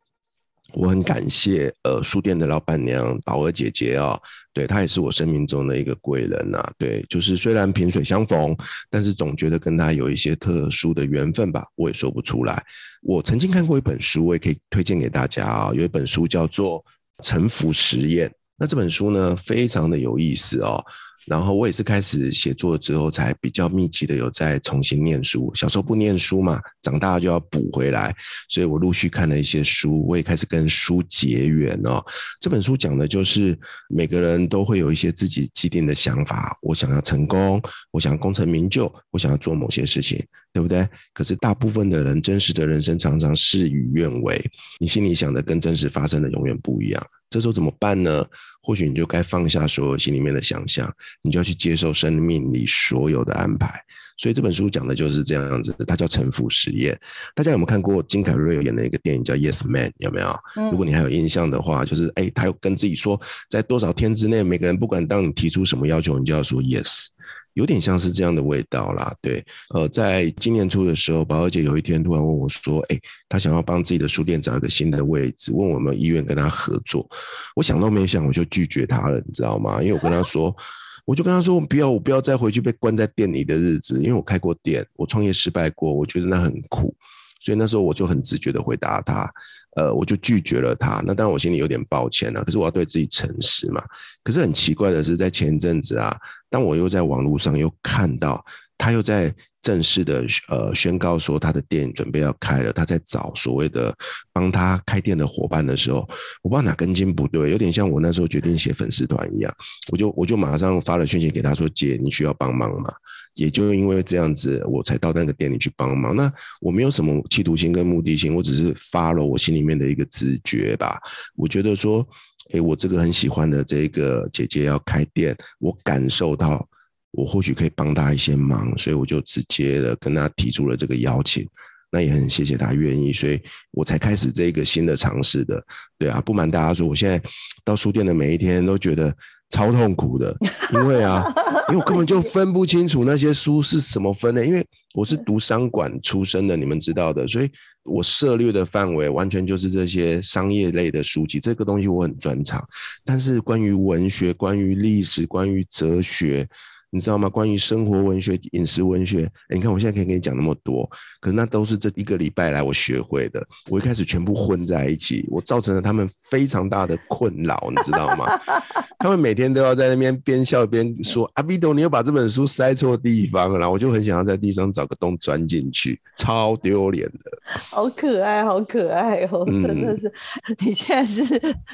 [0.75, 4.21] 我很感谢呃书店的老板娘宝儿姐姐啊、
[4.53, 6.63] 对她也是我生命中的一个贵人呐。
[6.77, 8.55] 对，就是虽然萍水相逢，
[8.91, 12.63] 但是总觉得跟她有一些特殊的缘分吧，我也说不出来。
[13.01, 16.85] 我曾经看过一本书，我也可以推荐给大家啊、有一本书叫做
[17.27, 18.29] 《臣服实验》。
[18.59, 20.83] 那这本书呢，非常的有意思哦。
[21.27, 25.51] 然后我也是开始写作之后，才比较密集的有在重新念书。
[25.57, 28.15] 小时候不念书嘛，长大就要补回来，
[28.49, 32.01] 所以我陆续看了一些书，我也开始跟书结缘哦。
[32.41, 40.89] 这本书讲的就是每个人都会有一些自己既定的想法，我想要成功，我想要功成名就，我想要做某些事情，对不对？
[41.13, 44.41] 可是大部分的人真实的人生常常事与愿违，
[44.79, 47.05] 你心里想的跟真实发生的永远不一样。
[47.37, 48.25] 这时候怎么办呢？
[48.63, 50.91] 或许你就该放下所有心里面的想象，
[51.23, 53.79] 你就要去接受生命里所有的安排。
[54.17, 56.99] 所以这本书讲的就是这样子，它叫臣服实验。
[57.35, 59.91] 大家有没有看过金凯瑞演的一个电影叫《Yes Man》？
[59.99, 60.35] 有没有？
[60.71, 63.21] 如果你还有印象的话，就是哎，他又跟自己说，
[63.51, 67.09] 在多少天之内，每个人不管当你提出什么要求，你就要说 Yes。
[67.57, 69.11] 有点像是这样的味道啦。
[69.23, 69.43] 对，
[69.75, 77.09] 呃，在今年初的时候，宝儿姐有一天突然问我说：“哎，她想要帮自己的书店找一个新的位置，问我们医院跟她合作。”
[77.57, 79.83] 我想都没想，我就拒绝她了，你知道吗？
[79.83, 80.55] 因为我跟她说，
[81.07, 86.95] 我就跟她说：“我不要，我不要再回去被关在店里的日子，因为我开过店，我创业失败过，我觉得那很苦。”
[87.41, 89.29] 所以那时候我就很直觉的回答他，
[89.77, 91.03] 呃，我就拒绝了他。
[91.07, 93.83] 那当然我心里有点抱歉了，可是我要对自己诚实嘛。
[94.25, 96.17] 可是很奇怪的是，在前一阵子啊，
[96.51, 98.45] 当我又在网络上又看到
[98.77, 103.95] 他又在正式的呃宣告说他的店准备要开了，他在找所谓的
[104.33, 106.09] 帮他开店的伙伴的时候，
[106.43, 109.53] 我不知道哪根筋不对，有点像我那时候决定写粉丝团一样，
[109.91, 112.91] 我就我就马上发了讯息给他说：“姐，你需要帮忙吗？”
[113.37, 116.17] 也就因为这样子，我才到那个店里去帮忙。
[116.17, 120.99] 那我没有什么企图心跟目的性，我只是发了我心里面的一个直觉吧。
[121.37, 122.07] 我觉得说，
[122.51, 126.67] 诶，我这个很喜欢的这个姐姐要开店，我感受到
[127.13, 131.47] 我或许可以帮她一些忙，所以我就直接的跟她提出了这个邀请。
[131.93, 135.63] 那也很谢谢她愿意，所以我才开始这个新的尝试的。
[135.99, 137.23] 对啊，不瞒大家说，我现在
[137.65, 139.15] 到书店的每一天都觉得。
[139.51, 140.37] 超痛苦的，
[140.73, 141.25] 因为啊，
[141.69, 147.51] 因为我根本就分不清楚那些书是什么分类，因为我是读商管出身的，你们知道的，所以
[147.85, 152.63] 我涉猎的范围完全就是这些商业类的书籍，这个东西我很专长。
[153.05, 156.49] 但是关于文学、关于历史、关于哲学。
[156.97, 157.29] 你知道吗？
[157.29, 163.47] 关于生活文学、饮食文学，欸，你看我现在可以跟你讲那么多，可是那都是这一个礼拜来我学会的。
[163.69, 168.27] 我一开始全部混在一起，我造成了他们非常大的困扰，你知道吗？
[168.99, 177.31] 他们每天都要在那边边笑边说：“阿比多，你又把这本书塞错地方了。”然后我就很想要在地上找个洞钻进去，超丢脸的。
[177.45, 179.45] 好可爱，好可爱哦！
[179.47, 180.07] 真的是，
[180.49, 181.25] 嗯、你现在是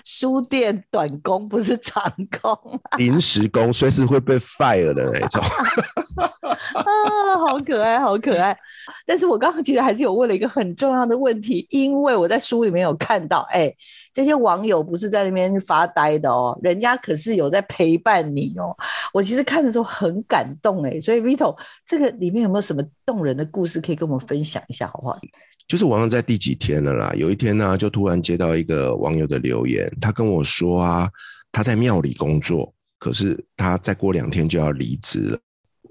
[0.04, 2.02] 书店短工，不是长
[2.40, 5.11] 工，临时工，随时会被 fire 的。
[5.20, 5.42] 那种
[6.74, 8.56] 啊，好可爱，好可爱！
[9.06, 13.76] 但是我刚刚其实还是有问了一个很重要的问题，因为我在书里面有看到，哎、欸，
[14.12, 18.76] 这些网友不是在那边发呆的哦，人家可是有在陪伴你哦。
[19.12, 25.18] 我其实看的时候很感动，哎，所以 Vito，这个里面有没有什么动人的故事可以跟我们分享一下，好不好？
[25.68, 27.12] 就是网上在第几天了啦？
[27.16, 31.08] 有一天呢、啊，就突然接到一个网友的留言，他跟我说啊，
[31.50, 32.72] 他在庙里工作。
[33.02, 35.38] 可是他再过两天就要离职了，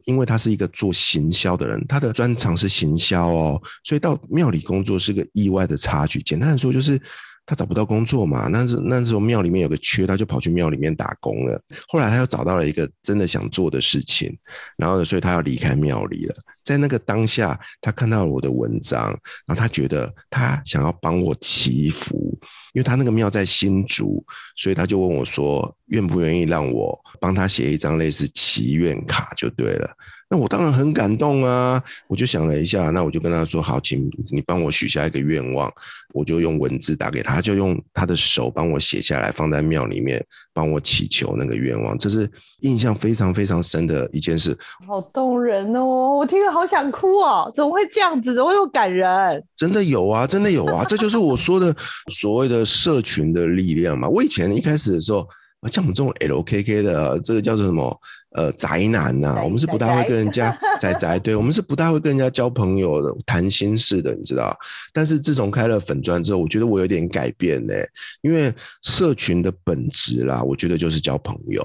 [0.06, 6.22] 因为他是一个做行销的人，他的专长是行销哦，所以到庙里工作是个意外的差距。
[6.22, 6.98] 简单的说就是。
[7.46, 8.48] 他找不到工作嘛？
[8.48, 11.62] 那时那时候庙里面有个缺，他就跑去庙里面打工了。
[11.88, 14.38] 后来他又找到了一个真的想做的事情，
[14.78, 16.36] 然后所以他要离开庙里了。
[16.64, 19.10] 在那个当下，他看到了我的文章，
[19.46, 22.38] 然后他觉得他想要帮我祈福，
[22.74, 24.24] 因为他那个庙在新竹，
[24.56, 29.90] 所以他就问我说，愿不愿意让我帮他写一张类似祈愿卡就对了。
[30.32, 31.84] 那我当然很感动啊！
[32.08, 35.70] 我就想了一下，那我就跟他说：“好，请你帮我许下一个愿望。”
[36.14, 41.98] 我就用文字打给他，他就用他的手帮我写下来，放在庙里面帮我祈求那个愿望。
[41.98, 42.30] 这是
[42.62, 46.18] 印象非常非常深的一件事，好动人哦！
[46.18, 47.52] 我听了好想哭哦！
[47.54, 48.34] 怎么会这样子？
[48.34, 49.44] 怎么会那么感人？
[49.58, 50.86] 真的有啊，真的有啊！
[50.88, 51.76] 这就是我说的
[52.10, 54.08] 所谓的社群的力量嘛。
[54.08, 55.28] 我以前一开始的时候。
[55.70, 58.02] 像我们这种 LKK 的，这个叫做什么？
[58.32, 64.58] 呃，宅男呐、啊，我们是不大会跟人家 宅宅，对，我们是不大会跟人家交朋友的，谈心事的，你知道？
[64.94, 67.74] 但是自从开了粉专之后，我觉得我有点改变呢，
[68.22, 71.62] 因为社群的本质啦，我觉得就是交朋友，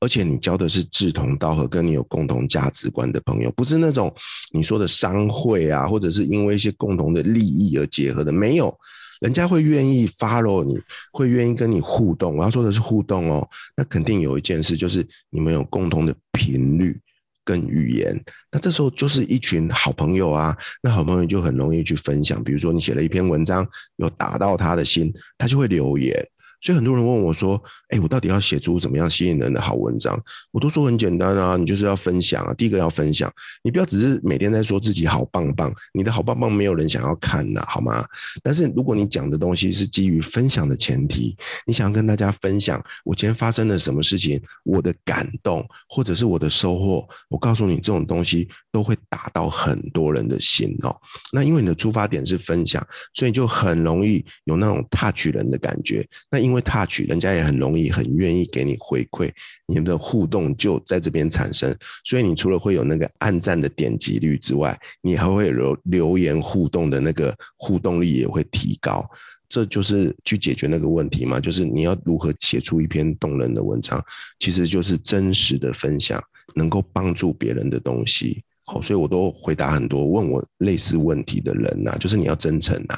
[0.00, 4.12] 而且你交的是志同道合、跟你有共同价值观的朋友，不是那种
[4.52, 8.76] 你说的商会啊，或者是因为一些共同的利益而结合的，没有。
[9.20, 10.78] 人家会愿意 follow 你，
[11.12, 12.36] 会愿意跟你互动。
[12.36, 16.96] 我要说的是互动哦，那肯定有一件事，就是你们有共同的频率
[17.44, 18.20] 跟语言。
[18.52, 22.42] 那这时候就是一群好朋友啊，那好朋友就很容易去分享。
[22.42, 26.14] 比如说你写了一篇文章，有打到他的心，他就会留言。
[26.60, 30.18] 所以很多人问我说：“哎，我到底要写出怎么样吸引人的好文章？”
[30.52, 32.54] 我都说很简单啊，你就是要分享啊。
[32.54, 38.04] 第一个要分享，你不要只是每天在说自己好棒棒，你的好棒棒没有人想要看呐，好吗？
[38.42, 50.94] 但是如果你讲的东西是基于分享的前提，你想要跟大家分享我今天发生了什么事情，我的感动或者是我的收获，我告诉你，这种东西都会打到很多人的心哦。
[51.32, 56.06] 那因为你的出发点是分享，所以就很容易有那种 touch 人的感觉。
[56.30, 59.30] 那因因为 touch，人家也很容易、很愿意给你回馈，
[59.66, 61.72] 你们的互动就在这边产生。
[62.04, 69.06] 所以你除了会有那个按赞的点击率之外，你还会留留言互动的那个互动力也会提高。
[69.48, 74.02] 这就是去解决那个问题嘛，就是你要如何写出一篇动人的文章，
[74.38, 76.18] 其实就是真实的分享。
[76.54, 78.42] 能够帮助别人的东西。
[78.64, 82.96] 好，所以我都回答很多问我类似问题的人呐、就是你要真诚呐、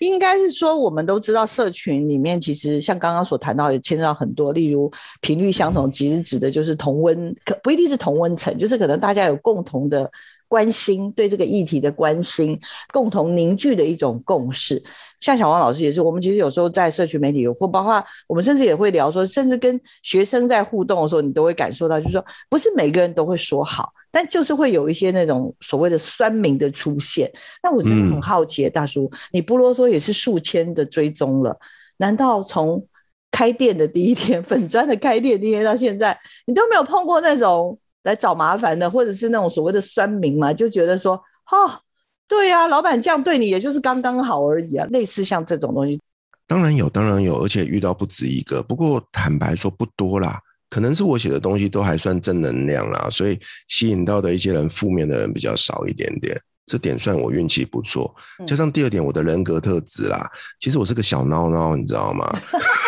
[0.00, 10.10] 应该是说，我们都知道，社群里面其实像刚刚所谈到，也牵涉到很多，例如频率相同，其实指的就是同温，可不一定是同温层，就是可能大家有共同的。
[10.50, 12.58] 关心，对这个议题的关心，
[12.92, 14.82] 共同凝聚的一种共识。
[15.20, 27.30] 像小王老师也是，我们其实有时候在社群媒体有，或包括我们甚至也会聊说，甚至跟学生在互动的时候，你都会感受到，就是说不是每个人都会说好，但就是会有一些那种所谓的酸民的出现。
[27.62, 31.56] 那我真的很好奇，大叔，你不啰嗦也是数千的追踪了，
[31.98, 32.84] 难道从
[33.30, 37.78] 开店的第一天，粉砖的开店第一天到现在，你都没有碰过那种？
[38.02, 41.80] 来找麻烦的，或者是那种所谓的酸民嘛，就觉得说，哈，
[42.26, 44.86] 对呀、老板这样对你，也就是刚刚好而已啊。
[44.90, 46.00] 类似像这种东西，
[46.46, 48.62] 当然有，当然有，而且遇到不止一个。
[48.62, 53.38] 不过坦白说，不多啦，可能是我写的东西都还算正能量啦，所以
[53.68, 56.40] 吸引到的一些人，负面的人比较少一点点。
[56.70, 58.14] 这点算我运气不错，
[58.46, 62.32] 加上第二点，我的人格特质啦，其实我是个小孬孬，你知道吗？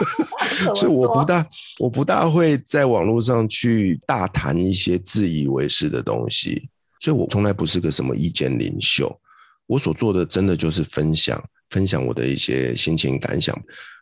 [0.76, 1.44] 所以我不大，
[1.80, 6.68] 我不大会在网络上去大谈一些自以为是的东西，
[7.00, 9.12] 所以我从来不是个什么意见领袖。
[9.66, 13.52] 我所做的真的就是分享，分享我的一些心情感想，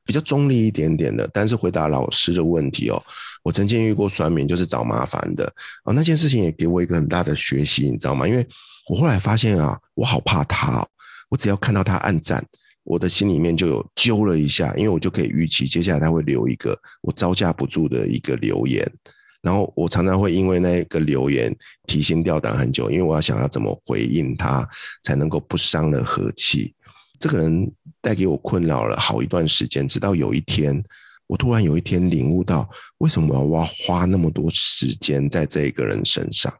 [0.04, 1.26] 比较中立一点点的。
[1.32, 3.02] 但是回答老师的问题哦，
[3.42, 5.50] 我曾经遇过酸民，就是找麻烦的
[5.84, 8.28] 哦，那件事情也给我一个很大的学习，你知道吗？
[8.28, 8.46] 因为
[8.90, 10.84] 我后来发现啊，我好怕他。
[11.28, 12.44] 我只要看到他按赞，
[12.82, 18.84] 我的心里面就有揪了一下，因为我就可以预期接下来他会留一个我招架不住的一个留言。
[19.42, 24.68] 然后我常常会因为那个留言提心吊胆很久，因为我要想要怎么回应他
[25.04, 26.74] 才能够不伤了和气。
[27.20, 27.72] 这个人
[28.02, 30.82] 带给我困扰了好一段时间，直到有一天，
[31.28, 32.68] 我突然有一天领悟到，
[32.98, 36.52] 为什么我要花那么多时间在这个人身上。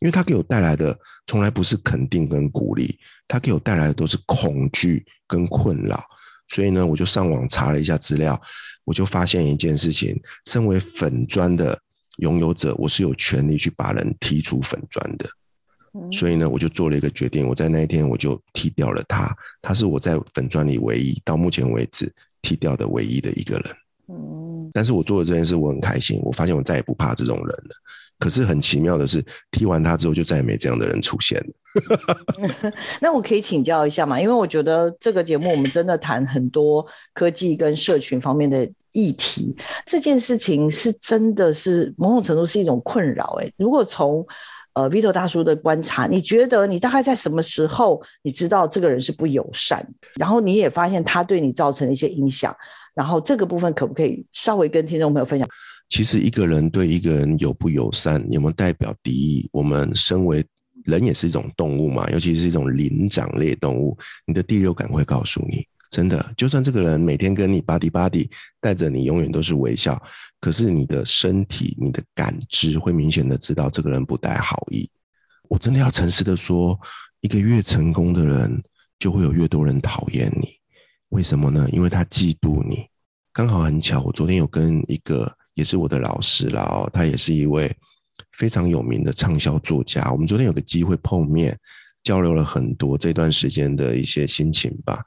[0.00, 5.98] 因为他给我带来的从来不是肯定跟鼓励，他给我带来的都是恐惧跟困扰，
[6.48, 8.40] 所以呢，我就上网查了一下资料，
[8.84, 11.78] 我就发现一件事情：身为粉砖的
[12.18, 15.26] 拥有者，我是有权利去把人踢出粉砖的。
[16.12, 23.64] 所以呢，我就做了一个决定，我在那一天我就踢掉了他，他是我在粉砖里唯一到目前为止踢掉的唯一的一个人。
[24.08, 27.74] 嗯，但是我做了这件事，我很开心，我发现我再也不怕这种人了。
[28.18, 32.72] 可是很奇妙的是，踢完他之后，就再也没这样的人出现了。
[33.00, 34.18] 那我可以请教一下吗？
[34.18, 39.54] 因为我觉得这个节目我们真的谈很多科技跟社群方面的议题，
[39.84, 43.38] 这件事情是真的是某种程度是一种困扰。
[43.42, 44.26] 哎，如果从
[44.72, 52.56] 呃 Vito 大叔的观察，你觉得你大概在什么时候你知道这个人是不友善，然后你也发现他对你造成了一些影响，
[52.94, 55.46] 然后这个部分可不可以稍微跟听众朋友分享？
[55.88, 59.48] 其实一个人对一个人友不友善，有没有代表敌意？
[59.52, 60.44] 我们身为
[60.84, 68.28] 人也是一种动物嘛，尤其是一种灵长类动物，你的第六感会告诉你，真的，就算这个人每天跟你巴迪巴迪，
[68.60, 70.00] 带着你永远都是微笑，
[70.40, 74.90] 可是你的身体、你的感知会明显的知道这个人不带好意。
[75.48, 76.76] 我真的要诚实的说，
[77.20, 78.60] 一个越成功的人，
[78.98, 80.48] 就会有越多人讨厌你。
[81.10, 81.68] 为什么呢？
[81.70, 82.88] 因为他嫉妒你。
[83.32, 85.32] 刚好很巧，我昨天有跟一个。
[85.56, 87.74] 也是我的老师啦，哦，他也是一位
[88.32, 90.12] 非常有名的畅销作家。
[90.12, 91.58] 我们昨天有个机会碰面，
[92.04, 95.02] 交流了很多这段时间的一些心情吧。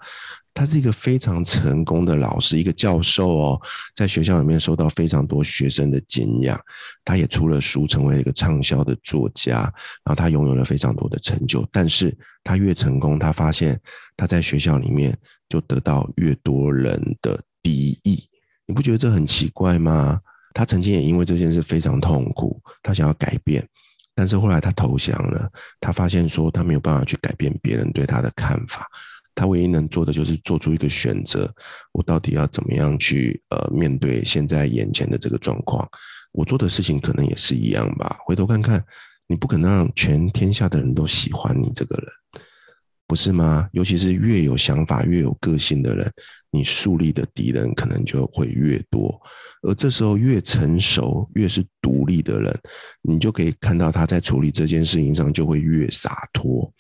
[0.52, 3.62] 他是一个非常成功的老师，一个教授哦，
[3.96, 6.60] 在学校里面受到非常多学生的敬仰。
[7.06, 9.60] 他也出了书，成为了一个畅销的作家，
[10.04, 11.66] 然后他拥有了非常多的成就。
[11.72, 13.80] 但是他越成功，他发现
[14.18, 15.16] 他在学校里面
[15.48, 18.28] 就得到越多人的敌意。
[18.66, 20.20] 你不觉得这很奇怪吗？
[20.54, 23.68] 他曾经也因为这件事非常痛苦，他想要改变，
[24.16, 25.50] 但是后来他投降了。
[25.80, 28.86] 他发现说他没有办法去改变别人对他的看法，
[29.34, 31.54] 他唯一能做的就是做出一个选择：
[31.92, 35.88] 我到底要怎么样去呃面对现在眼前的这个状况？
[36.32, 38.18] 我做的事情可能也是一样吧。
[38.26, 38.84] 回头看看，
[39.28, 42.08] 你不可能让全天下的人都喜欢你这个人。
[43.08, 43.68] 不是吗？
[43.72, 46.14] 尤其是越有想法、越有个性的人，
[46.52, 49.20] 你树立的敌人可能就会越多。
[49.62, 52.60] 而这时候，越成熟、越是独立的人，
[53.02, 56.72] 你就可以看到他在处理这件事情上就会越洒脱。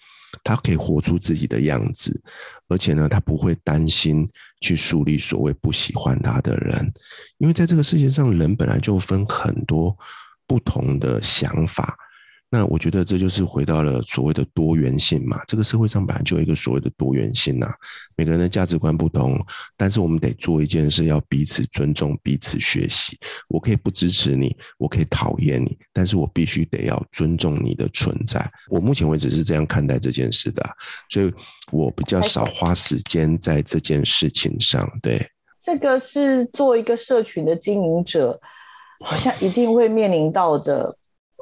[0.43, 2.21] 他可以活出自己的样子，
[2.67, 4.29] 而且呢，他不会担心
[4.61, 6.93] 去树立所谓不喜欢他的人，
[7.39, 9.97] 因为在这个世界上，人本来就分很多
[10.45, 11.97] 不同的想法。
[12.51, 15.39] 那我觉得这就是回到了所谓的多元性嘛。
[15.47, 17.75] 这个社会上本来就有一个所谓的多元性呐、啊，
[18.17, 19.39] 每个人的价值观不同，
[19.77, 23.19] 但是我们得做一件事，要彼此尊重、彼此学习。
[23.49, 28.43] 我可以不支持你，我可以讨厌你，但是我必须得要尊重你的存在。
[28.69, 30.71] 我目前为止是这样看待这件事的、啊，
[31.11, 31.31] 所以
[31.71, 34.91] 我比较少花时间在这件事情上。
[35.03, 35.23] 对，
[35.61, 38.41] 这个是做一个社群的经营者，
[39.05, 40.95] 好像一定会面临到的。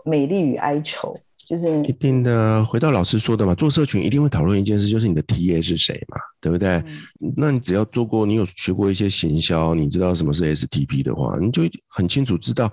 [0.07, 2.63] 美丽与哀愁，就是一定的。
[2.65, 6.69] 回到老师说的嘛，做社群一定会讨论一件事，就是你的 TA 是谁嘛，对不对？
[7.19, 12.71] 嗯、那你只要做过，你有学过一些行销，你知道什么是 STP 的话，你就很清楚知道，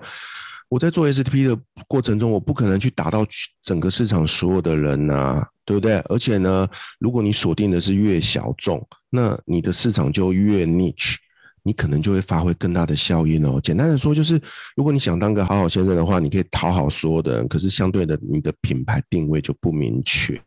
[0.69, 3.25] 我在做 STP 的过程中，我不可能去打到
[3.63, 5.97] 整个市场所有的人呐、啊，对不对？
[6.09, 6.67] 而且呢，
[6.99, 11.17] 如果你锁定的是越小众，那你的市场就越 niche。
[11.65, 13.59] 你可能就会发挥更大的效应哦。
[13.59, 14.39] 简单的说，就是
[14.75, 20.39] 如果你想当个好好先生的话，你可以讨好所有的人，可是相对的，你的品牌定位就不明确。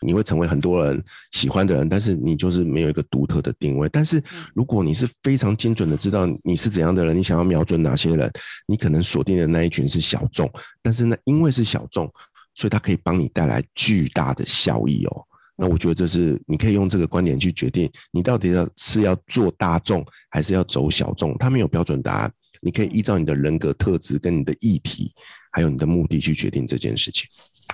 [0.00, 1.02] 你会成为很多人
[1.32, 3.88] 喜欢的人，但是你就是没有一个独特的定位。
[3.90, 4.22] 但是
[4.54, 8.30] 如果你是非常精准的知道你是怎样的人，你想要瞄准哪些人，
[8.66, 10.50] 你可能锁定的那一群是小众，
[10.82, 12.10] 但是呢，因为是小众，
[12.54, 15.24] 所以它可以帮你带来巨大的效益哦。
[15.56, 22.32] 那我觉得这是你可以用这个观点去决定，你到底要是要做大众还是要走小众，它没有标准答案。
[22.60, 25.12] 你可以依照你的人格特质、跟你的议题，
[25.52, 27.28] 还有你的目的去决定这件事情。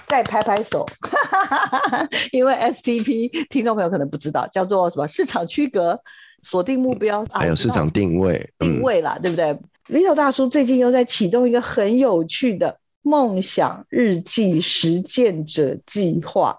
[0.07, 0.85] 再拍拍手，
[2.33, 5.97] 因为 STP 听众朋友可能不知道，叫做什么市场区隔、
[6.43, 9.57] 锁定目标，还有市场定位、啊、定位啦，嗯、对不对
[9.89, 16.59] ？Vito 大叔最近又在启动一个很有趣的梦想日记实践者计划。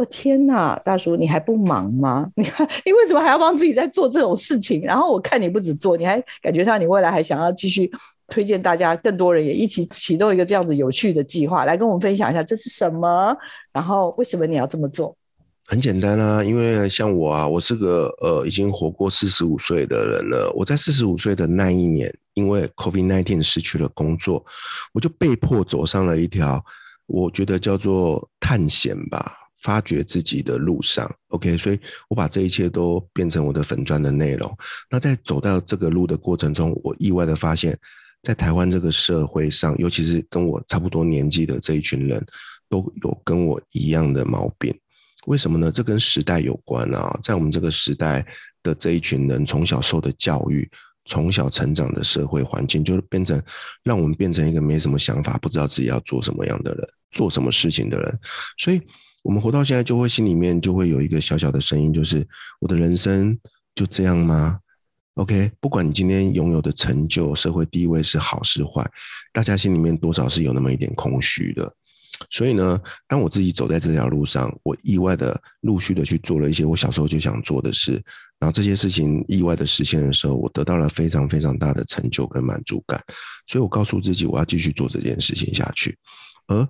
[0.00, 2.26] 我天哪，大叔，你还不忙吗？
[2.34, 4.80] 你看，你为什么还要帮自己在做这种事情？
[4.80, 7.90] 然后我看你不止做，你还感觉上你未来还想要继续
[8.26, 13.36] 推荐大家，更多人也一起启动一个这样子有趣的计划，来跟我们分享一下这是什么？
[13.74, 15.14] 然后为什么你要这么做？
[15.66, 20.50] 很简单啊，因为像我啊，我是个呃已经活过四十五岁的人了。
[20.56, 24.42] 我在四十五岁的那一年，因为 COVID-19 失去了工作，
[24.94, 26.64] 我就被迫走上了一条
[27.06, 29.30] 我觉得叫做探险吧。
[29.60, 34.56] 发掘自己的路上，OK，所以我把这一切都变成我的粉专的内容。
[34.90, 37.78] 那在走到这个路的过程中，我意外的发现，
[38.22, 42.24] 在台湾这个社会上，尤其是跟我差不多年纪的这一群人，
[42.70, 44.74] 都有跟我一样的毛病。
[45.26, 45.70] 为什么呢？
[45.70, 47.18] 这跟时代有关啊。
[47.22, 48.24] 在我们这个时代
[48.62, 50.66] 的这一群人，从小受的教育，
[51.04, 53.38] 从小成长的社会环境，就是变成
[53.82, 58.18] 让我们变成一个没什么想法，不知道自己要做什么样的人，做什么事情的人，
[58.56, 58.80] 所以。
[59.22, 62.26] 我们活到现在，就会心里面就会有一个小小的声音，就是
[62.58, 63.38] 我的人生
[63.74, 64.58] 就这样吗
[65.14, 68.82] ？OK，不管你今天拥有的成就、社会地位是好是坏，
[69.32, 71.70] 大家心里面多少是有那么一点空虚的。
[72.30, 78.02] 所以呢，当我自己走在这条路上，我意外的陆续的去做了一些我小时候就想做的事，
[78.38, 82.98] 然后这些事情意外的实现的时候，我得到了非常非常大的成就跟满足感。
[83.46, 85.98] 所以我告诉自己，我要继续做这件事情下去，
[86.46, 86.66] 而。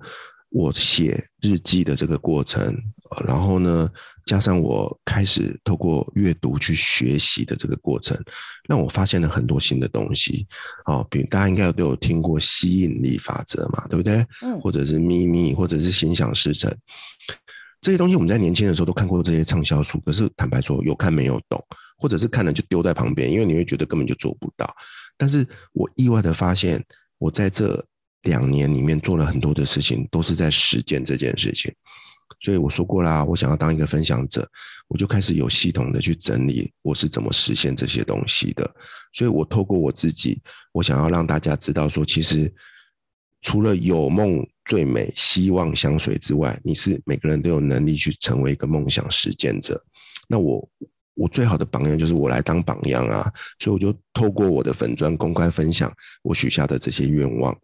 [0.51, 2.77] 我写日记的这个过程，
[3.25, 3.89] 然后呢，
[4.27, 8.21] 加上我开始透过阅读去学习的这个过程，
[8.69, 10.45] 让我发现了很多新的东西。
[10.87, 14.27] 哦，比如大家应该都有听过吸引力法则嘛，对不对？
[14.43, 14.61] 嗯。
[14.61, 16.69] 或者是秘密，或者是心想事成，
[17.81, 21.65] 这些东西我们在年轻的时候都看过这些畅销书，可是坦白说，有看没有懂，
[21.97, 24.69] 或者是看了就丢在旁边，因为你会觉得根本就做不到。
[25.17, 26.85] 但是我意外的发现，
[27.19, 27.87] 我在这。
[28.23, 31.73] 两年里面做了很多的事情，都是在实践这件事情。
[32.39, 34.49] 所以我说过啦，我想要当一个分享者，
[34.89, 38.71] 我就开始有系统的去整理我是怎么实现这些东西的。
[39.13, 40.41] 所以我透过我自己，
[40.73, 42.51] 我想要让大家知道说，其实
[43.43, 49.83] 除了有梦最美，希望相随之外，你是每个人都有能力去成为一个梦想实践者。
[50.29, 50.67] 那我
[51.15, 55.93] 我最好的榜样就是我来当榜样啊，所以我就透过我的粉砖公开分享
[56.23, 57.55] 我许下的这些愿望。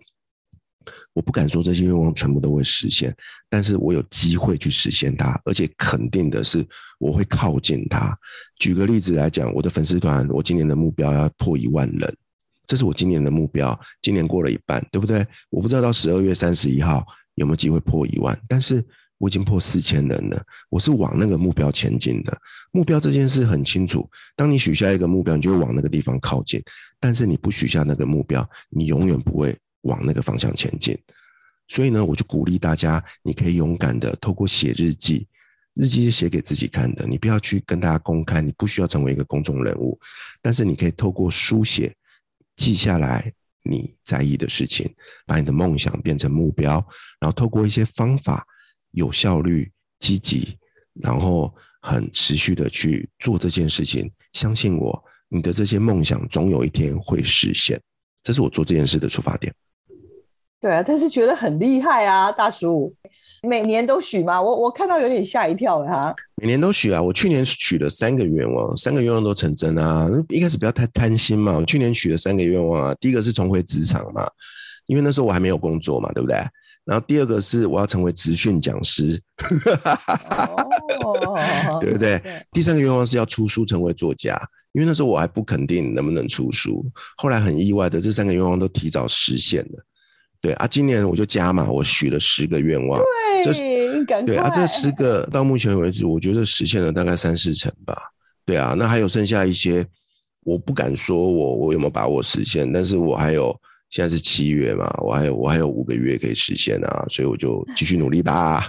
[1.12, 3.14] 我不敢说这些愿望全部都会实现，
[3.48, 6.64] 但是我有机会去实现它，而且肯定的是
[6.98, 8.16] 我会靠近它。
[8.58, 12.16] 举个例子来讲，我的粉丝团，我今年的目标要破一万人，
[12.66, 13.78] 这是我今年的目标。
[14.02, 15.26] 今年过了一半，对不对？
[15.50, 18.84] 我不知道到十二月三十一号有没有机会破一万，但是
[19.18, 20.42] 我已经破四千人了。
[20.68, 22.36] 我是往那个目标前进的。
[22.72, 26.60] 目标这件事很清楚，当你许下一个目标，你就会往那个地方靠近；
[27.00, 29.56] 但是你不许下那个目标，你永远不会。
[29.86, 30.96] 往那个方向前进，
[31.68, 35.26] 所以呢，我就鼓励大家，你可以勇敢的透过写日记，
[35.74, 39.98] 日记是写给自己看的，你不要去跟大家公开，你不需要成为一个公众人物，
[40.42, 41.94] 但是你可以透过书写
[42.56, 43.32] 记下来
[43.62, 44.94] 你在意的事情，
[45.26, 46.74] 把你的梦想变成目标，
[47.18, 48.46] 然后透过一些方法，
[48.92, 50.56] 有效率、积极，
[50.94, 54.10] 然后很持续的去做这件事情。
[54.32, 57.80] 相信我，你的这些梦想总有一天会实现。
[58.22, 59.54] 这是我做这件事的出发点。
[60.66, 62.92] 对啊，但是觉得很厉害啊，大叔，
[63.44, 64.42] 每年都许吗？
[64.42, 66.12] 我我看到有点吓一跳哈。
[66.42, 70.10] 每年都许啊，我去年许了三个愿望，三个愿望都成真啊。
[70.28, 72.94] 一开始不要太贪心嘛，我去年许了三个愿望啊。
[73.00, 74.28] 第一个是重回职场嘛，
[74.86, 76.36] 因为那时候我还没有工作嘛，对不对？
[76.84, 79.22] 然后第二个是我要成为职训讲师，
[81.04, 82.18] 哦、 对不对？
[82.18, 84.36] 对，第三个愿望是要出书成为作家，
[84.72, 86.84] 因为那时候我还不肯定能不能出书。
[87.18, 89.84] 后来很意外的，这三个愿望都提早实现了。
[90.46, 93.02] 对啊，今年我就加嘛，我许了十个愿望。
[93.42, 94.26] 对，赶快。
[94.26, 97.96] 对啊，这十个到目前为止，我觉得实现了大概三四成吧。
[98.44, 99.84] 对啊，那还有剩下一些，
[100.44, 103.52] 我不敢说我我有没有把握实现，但是我还有
[103.90, 108.68] 现在是七月嘛，我还有我还有五个月可以实现啊，所以我就继续努力吧。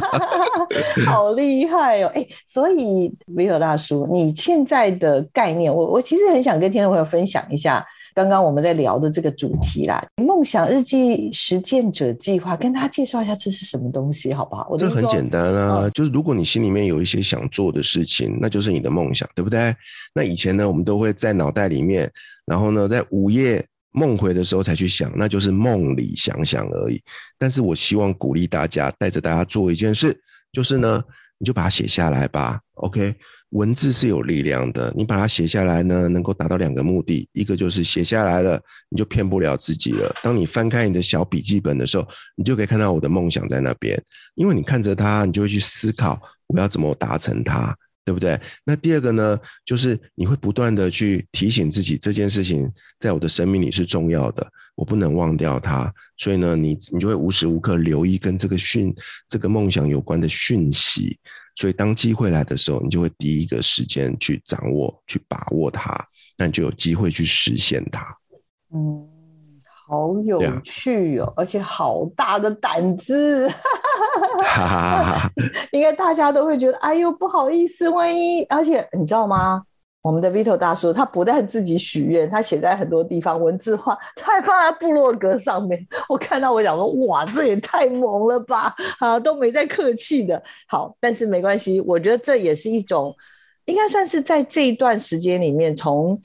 [1.04, 2.10] 好厉害哦！
[2.14, 7.84] 哎，所以 Vito 大叔，你现在的概念，我我其实很想跟听众朋友分享一下。
[8.18, 14.74] 刚刚我们在聊的这个主题啦，梦想日记实践者计划，跟大家介绍一下这是什么东西，好不好？
[14.76, 19.72] 这很简单啊，哦、就是如果你心里面有一些想做的事情，那就是你的梦想，对不对？
[20.12, 22.10] 那以前呢，我们都会在脑袋里面，
[22.44, 27.00] 然后呢，在午夜梦回的时候才去想，那就是梦里想想而已。
[27.38, 30.20] 但是我希望鼓励大家，带着大家做一件事，
[30.52, 31.00] 就是呢，
[31.38, 33.14] 你就把它写下来吧，OK。
[33.52, 38.60] 文字是有力量的，你把它写下来呢，能够达到两个目的，一个就是写下来了，
[38.90, 40.14] 你就骗不了自己了。
[40.22, 43.98] 当你翻开你的小笔记本的时候，你就可以看到我的梦想在那边，
[44.34, 47.74] 因为你看着它，你就会去思考我要怎么达成它，
[48.04, 48.38] 对不对？
[48.64, 52.70] 那第二个呢，就是你会不断的去提醒自己这件事情
[53.00, 54.46] 在我的生命里是重要的，
[54.78, 55.92] 我不能忘掉它。
[56.16, 58.94] 所以呢，你你就会无时无刻留意跟这个讯
[59.28, 61.18] 这个梦想有关的讯息。
[61.56, 65.92] 所以，当机会来的时候，你就会第一个时间去掌握、去把握它，
[66.36, 68.00] 那你就有机会去实现它。
[68.72, 69.04] 嗯，
[69.88, 73.50] 好有趣哦，啊、而且好大的胆子，
[75.72, 78.44] 应该大家都会觉得，哎呦，不好意思，万一……
[78.44, 79.64] 而且你知道吗？
[80.00, 85.86] 我们的 Vito 大叔，他不但自己许愿，他写在很多地方文字化，他还放在部落格上面。
[86.08, 88.74] 我看到，我想说，哇，这也太猛了吧！
[89.00, 90.40] 啊，都没在客气的。
[90.68, 93.14] 好，但是没关系，我觉得这也是一种，
[93.66, 96.18] 应该算是在这一段时间里面，从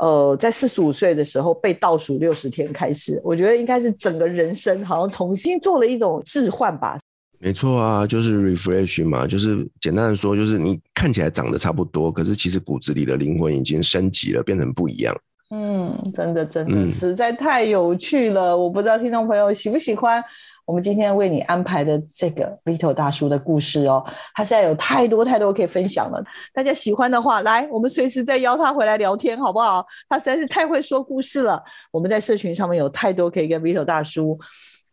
[0.00, 6.96] 呃，在四十五岁的时候被倒数六十天开始，我觉得应该是整个人生好像重新做了一种置换吧。
[7.38, 15.14] 没错啊，就是 refresh 嘛，就是简单的说，就是你看起来长得差不多，可是其实骨子里的灵魂已经升级了，变成不一样。
[15.50, 20.20] 嗯，真的真的实在太有趣了，嗯、我不知道听众朋友喜不喜欢
[20.64, 26.20] 我们今天为你安排的这个 Vito 大叔的故事哦，他现在有太多太多可以分享了。
[26.52, 29.86] 大家喜欢的话，来，我们随时再邀他回来聊天，好不好？
[30.08, 31.62] 他实在是太会说故事了。
[31.92, 34.36] 我们在社群上面有太多可以跟 Vito 大叔。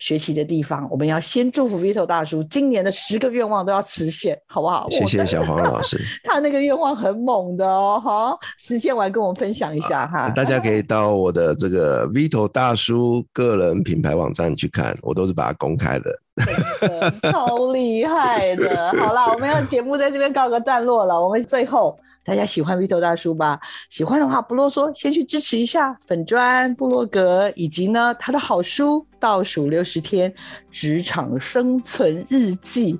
[0.04, 4.89] 学习的地方，我们要先祝福 Vito 大叔，今年的十个愿望都要实现，好不好？
[4.89, 10.28] 谢谢小黄老师， 他那个愿望很猛的哦，好，实现完跟我们分享一下哈。
[10.32, 18.91] 大家可以到我的这个 Vito 大叔个人品牌网站去看，我都是把它公开的，超厉害的。
[18.99, 21.97] 好了，我们要节目在这边告个段落了，我们最后。
[22.24, 23.60] 大家喜欢 Vito 大叔吧？
[23.90, 30.34] 喜欢的话不啰嗦，先去支持一下粉砖、部落格，以及呢他的好书《倒数六十天
[30.72, 32.94] 职场生存日记》，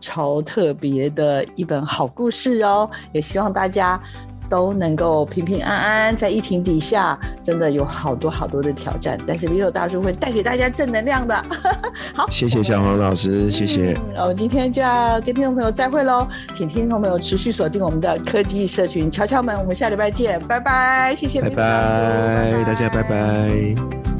[0.00, 2.88] 超特别的一本好故事哦！
[3.12, 4.00] 也希望大家。
[4.50, 11.34] 都能够平平安安在疫情底下，真的有好多好多的挑战，但是 Vito 大叔会带给大家正能量的。
[12.12, 13.96] 好，谢谢小黄老师，嗯、谢谢。
[14.16, 16.26] 我们今天就要跟听众朋友再会喽，
[16.56, 24.19] 请听众朋友持续锁定我们的科技社群敲敲门，我们下礼拜见，拜拜，谢谢，拜拜，大家拜拜。